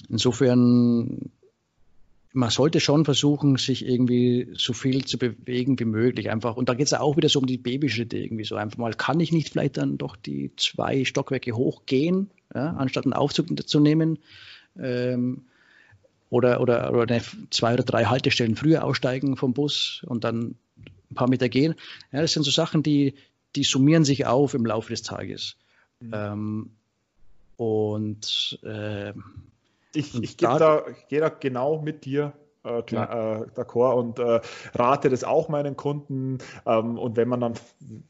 [0.09, 1.31] insofern
[2.37, 6.29] man sollte schon versuchen, sich irgendwie so viel zu bewegen wie möglich.
[6.29, 6.55] Einfach.
[6.55, 8.55] Und da geht es auch wieder so um die Babyschritte irgendwie so.
[8.55, 13.13] Einfach mal, kann ich nicht vielleicht dann doch die zwei Stockwerke hochgehen, ja, anstatt einen
[13.13, 14.19] Aufzug zu nehmen?
[14.79, 15.45] Ähm,
[16.29, 20.55] oder, oder, oder zwei oder drei Haltestellen früher aussteigen vom Bus und dann
[21.09, 21.73] ein paar Meter gehen.
[22.11, 23.15] Ja, das sind so Sachen, die,
[23.55, 25.55] die summieren sich auf im Laufe des Tages.
[26.01, 26.11] Mhm.
[26.13, 26.69] Ähm,
[27.55, 29.13] und äh,
[29.97, 32.33] ich, ich gehe da, geh da genau mit dir
[32.67, 33.41] äh, ja.
[33.41, 34.41] äh, d'accord und äh,
[34.75, 36.39] rate das auch meinen Kunden.
[36.65, 37.53] Ähm, und wenn man dann,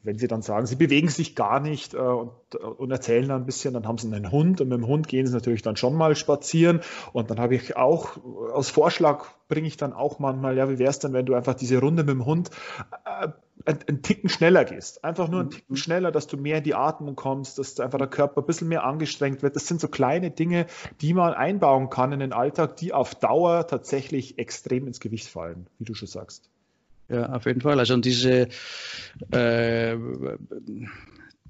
[0.02, 3.46] wenn sie dann sagen, sie bewegen sich gar nicht äh, und, und, erzählen dann ein
[3.46, 5.94] bisschen, dann haben sie einen Hund und mit dem Hund gehen sie natürlich dann schon
[5.94, 6.80] mal spazieren.
[7.12, 8.16] Und dann habe ich auch
[8.52, 11.54] aus Vorschlag bringe ich dann auch manchmal, ja, wie wäre es denn, wenn du einfach
[11.54, 12.50] diese Runde mit dem Hund
[13.04, 13.28] äh,
[13.64, 15.04] einen Ticken schneller gehst.
[15.04, 15.76] Einfach nur einen Ticken mhm.
[15.76, 18.84] schneller, dass du mehr in die Atmung kommst, dass einfach der Körper ein bisschen mehr
[18.84, 19.56] angestrengt wird.
[19.56, 20.66] Das sind so kleine Dinge,
[21.00, 25.66] die man einbauen kann in den Alltag, die auf Dauer tatsächlich extrem ins Gewicht fallen,
[25.78, 26.48] wie du schon sagst.
[27.08, 27.78] Ja, auf jeden Fall.
[27.78, 28.48] Also diese
[29.32, 29.96] äh,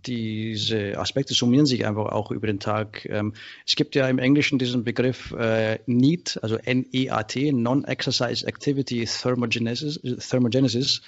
[0.07, 3.07] diese Aspekte summieren sich einfach auch über den Tag.
[3.07, 3.35] Ähm,
[3.67, 10.01] es gibt ja im Englischen diesen Begriff äh, NEAT, also N-E-A-T, Non-Exercise Activity Thermogenesis.
[10.29, 11.03] Thermogenesis.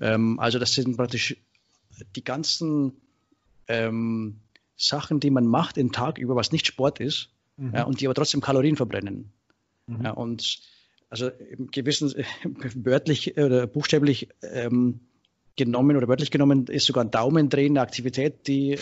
[0.00, 1.36] Ähm, also das sind praktisch
[2.16, 2.92] die ganzen
[3.68, 4.40] ähm,
[4.76, 7.74] Sachen, die man macht den Tag über, was nicht Sport ist, mhm.
[7.74, 9.32] ja, und die aber trotzdem Kalorien verbrennen.
[9.86, 10.02] Mhm.
[10.04, 10.60] Ja, und
[11.08, 12.12] also im gewissen,
[12.74, 15.00] wörtlich oder buchstäblich ähm,
[15.56, 18.78] genommen oder wörtlich genommen ist sogar ein Daumendrehen eine Aktivität, die, äh,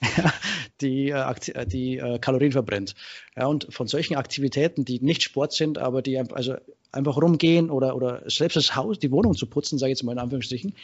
[0.80, 2.94] die, äh, die äh, Kalorien verbrennt.
[3.36, 6.56] Ja, und von solchen Aktivitäten, die nicht Sport sind, aber die also
[6.92, 10.12] einfach rumgehen oder, oder selbst das Haus, die Wohnung zu putzen, sage ich jetzt mal
[10.12, 10.74] in Anführungsstrichen,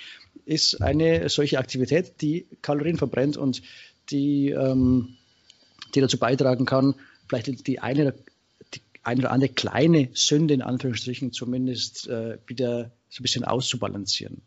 [0.45, 3.63] ist eine solche Aktivität, die Kalorien verbrennt und
[4.11, 5.17] die, ähm,
[5.95, 6.95] die dazu beitragen kann,
[7.29, 8.15] vielleicht die eine,
[8.73, 14.43] die eine oder andere kleine Sünde in Anführungsstrichen zumindest äh, wieder so ein bisschen auszubalancieren.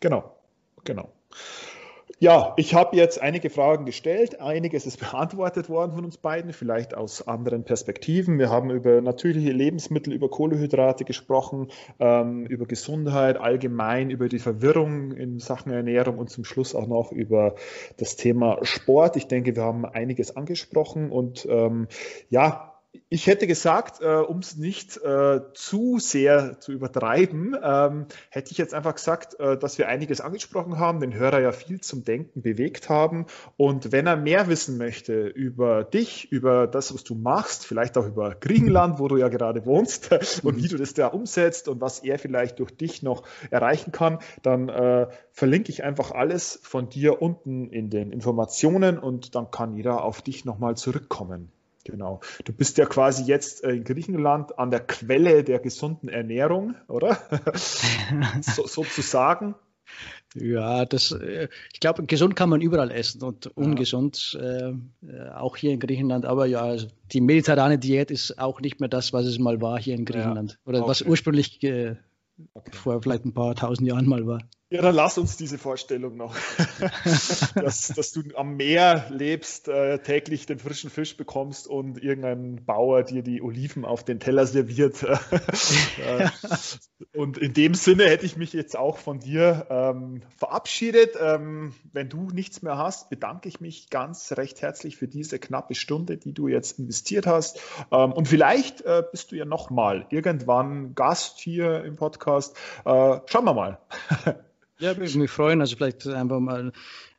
[0.00, 0.36] Genau,
[0.84, 1.10] genau.
[2.18, 4.40] Ja, ich habe jetzt einige Fragen gestellt.
[4.40, 8.38] Einiges ist beantwortet worden von uns beiden, vielleicht aus anderen Perspektiven.
[8.38, 11.68] Wir haben über natürliche Lebensmittel, über Kohlehydrate gesprochen,
[11.98, 17.12] ähm, über Gesundheit allgemein, über die Verwirrung in Sachen Ernährung und zum Schluss auch noch
[17.12, 17.54] über
[17.98, 19.16] das Thema Sport.
[19.16, 21.86] Ich denke, wir haben einiges angesprochen und ähm,
[22.30, 22.75] ja,
[23.08, 28.58] ich hätte gesagt, äh, um es nicht äh, zu sehr zu übertreiben, ähm, hätte ich
[28.58, 32.42] jetzt einfach gesagt, äh, dass wir einiges angesprochen haben, den Hörer ja viel zum Denken
[32.42, 33.26] bewegt haben.
[33.56, 38.06] Und wenn er mehr wissen möchte über dich, über das, was du machst, vielleicht auch
[38.06, 40.10] über Griechenland, wo du ja gerade wohnst,
[40.42, 44.18] und wie du das da umsetzt und was er vielleicht durch dich noch erreichen kann,
[44.42, 49.74] dann äh, verlinke ich einfach alles von dir unten in den Informationen und dann kann
[49.74, 51.52] jeder auf dich nochmal zurückkommen.
[51.86, 52.20] Genau.
[52.44, 57.18] Du bist ja quasi jetzt in Griechenland an der Quelle der gesunden Ernährung, oder?
[58.40, 59.54] so, sozusagen.
[60.34, 64.70] Ja, das, äh, ich glaube, gesund kann man überall essen und ungesund ja.
[64.70, 66.26] äh, auch hier in Griechenland.
[66.26, 69.80] Aber ja, also die mediterrane Diät ist auch nicht mehr das, was es mal war
[69.80, 70.52] hier in Griechenland.
[70.52, 70.88] Ja, oder okay.
[70.88, 71.96] was ursprünglich äh,
[72.54, 72.70] okay.
[72.72, 74.40] vor vielleicht ein paar tausend Jahren mal war.
[74.68, 76.34] Ja, dann lass uns diese Vorstellung noch,
[77.54, 83.04] dass, dass, du am Meer lebst, äh, täglich den frischen Fisch bekommst und irgendein Bauer
[83.04, 85.04] dir die Oliven auf den Teller serviert.
[85.04, 86.28] äh,
[87.12, 91.14] und in dem Sinne hätte ich mich jetzt auch von dir ähm, verabschiedet.
[91.20, 95.76] Ähm, wenn du nichts mehr hast, bedanke ich mich ganz recht herzlich für diese knappe
[95.76, 97.60] Stunde, die du jetzt investiert hast.
[97.92, 102.56] Ähm, und vielleicht äh, bist du ja nochmal irgendwann Gast hier im Podcast.
[102.84, 103.78] Äh, schauen wir mal.
[104.78, 105.60] Ja, würde mich freuen.
[105.60, 106.72] Also vielleicht einfach mal,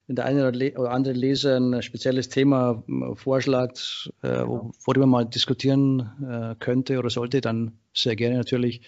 [0.08, 5.26] wenn der eine oder andere Leser ein spezielles Thema äh, vorschlägt, äh, worüber man mal
[5.26, 8.82] diskutieren äh, könnte oder sollte, dann sehr gerne natürlich.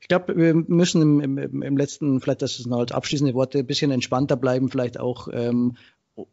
[0.00, 3.66] Ich glaube, wir müssen im, im, im, letzten, vielleicht das sind halt abschließende Worte, ein
[3.66, 5.76] bisschen entspannter bleiben, vielleicht auch ähm,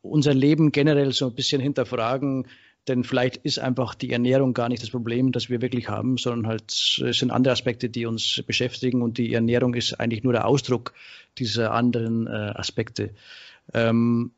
[0.01, 2.47] unser Leben generell so ein bisschen hinterfragen,
[2.87, 6.47] denn vielleicht ist einfach die Ernährung gar nicht das Problem, das wir wirklich haben, sondern
[6.47, 10.47] halt es sind andere Aspekte, die uns beschäftigen und die Ernährung ist eigentlich nur der
[10.47, 10.93] Ausdruck
[11.37, 13.11] dieser anderen äh, Aspekte.
[13.73, 14.31] Ähm,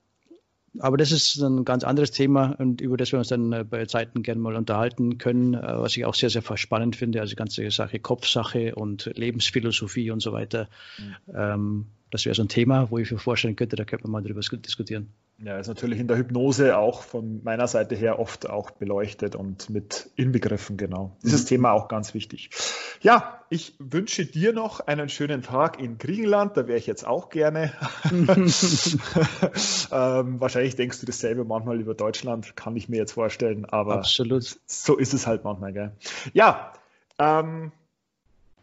[0.77, 3.85] aber das ist ein ganz anderes Thema und über das wir uns dann äh, bei
[3.85, 7.21] Zeiten gerne mal unterhalten können, äh, was ich auch sehr, sehr spannend finde.
[7.21, 10.69] Also die ganze Sache Kopfsache und Lebensphilosophie und so weiter.
[10.97, 11.35] Mhm.
[11.35, 14.27] Ähm, das wäre so ein Thema, wo ich mir vorstellen könnte, da könnte man mal
[14.27, 15.09] drüber diskutieren.
[15.41, 19.69] Ja, ist natürlich in der Hypnose auch von meiner Seite her oft auch beleuchtet und
[19.69, 21.15] mit inbegriffen, genau.
[21.23, 21.47] Dieses mhm.
[21.47, 22.49] Thema auch ganz wichtig.
[23.01, 27.29] Ja, ich wünsche dir noch einen schönen Tag in Griechenland, da wäre ich jetzt auch
[27.29, 27.71] gerne.
[28.11, 28.49] ähm,
[30.41, 34.59] wahrscheinlich denkst du dasselbe manchmal über Deutschland, kann ich mir jetzt vorstellen, aber Absolut.
[34.65, 35.93] so ist es halt manchmal, gell?
[36.33, 36.73] Ja,
[37.17, 37.71] ähm,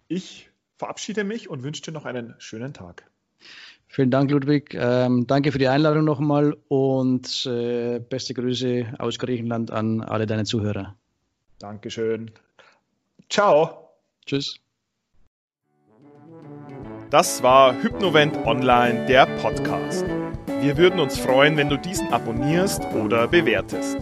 [0.08, 3.10] ich verabschiede mich und wünsche dir noch einen schönen Tag.
[3.96, 4.74] Vielen Dank, Ludwig.
[4.74, 10.44] Ähm, danke für die Einladung nochmal und äh, beste Grüße aus Griechenland an alle deine
[10.44, 10.94] Zuhörer.
[11.58, 12.30] Dankeschön.
[13.30, 13.88] Ciao.
[14.26, 14.60] Tschüss.
[17.08, 20.04] Das war Hypnovent Online, der Podcast.
[20.60, 23.96] Wir würden uns freuen, wenn du diesen abonnierst oder bewertest.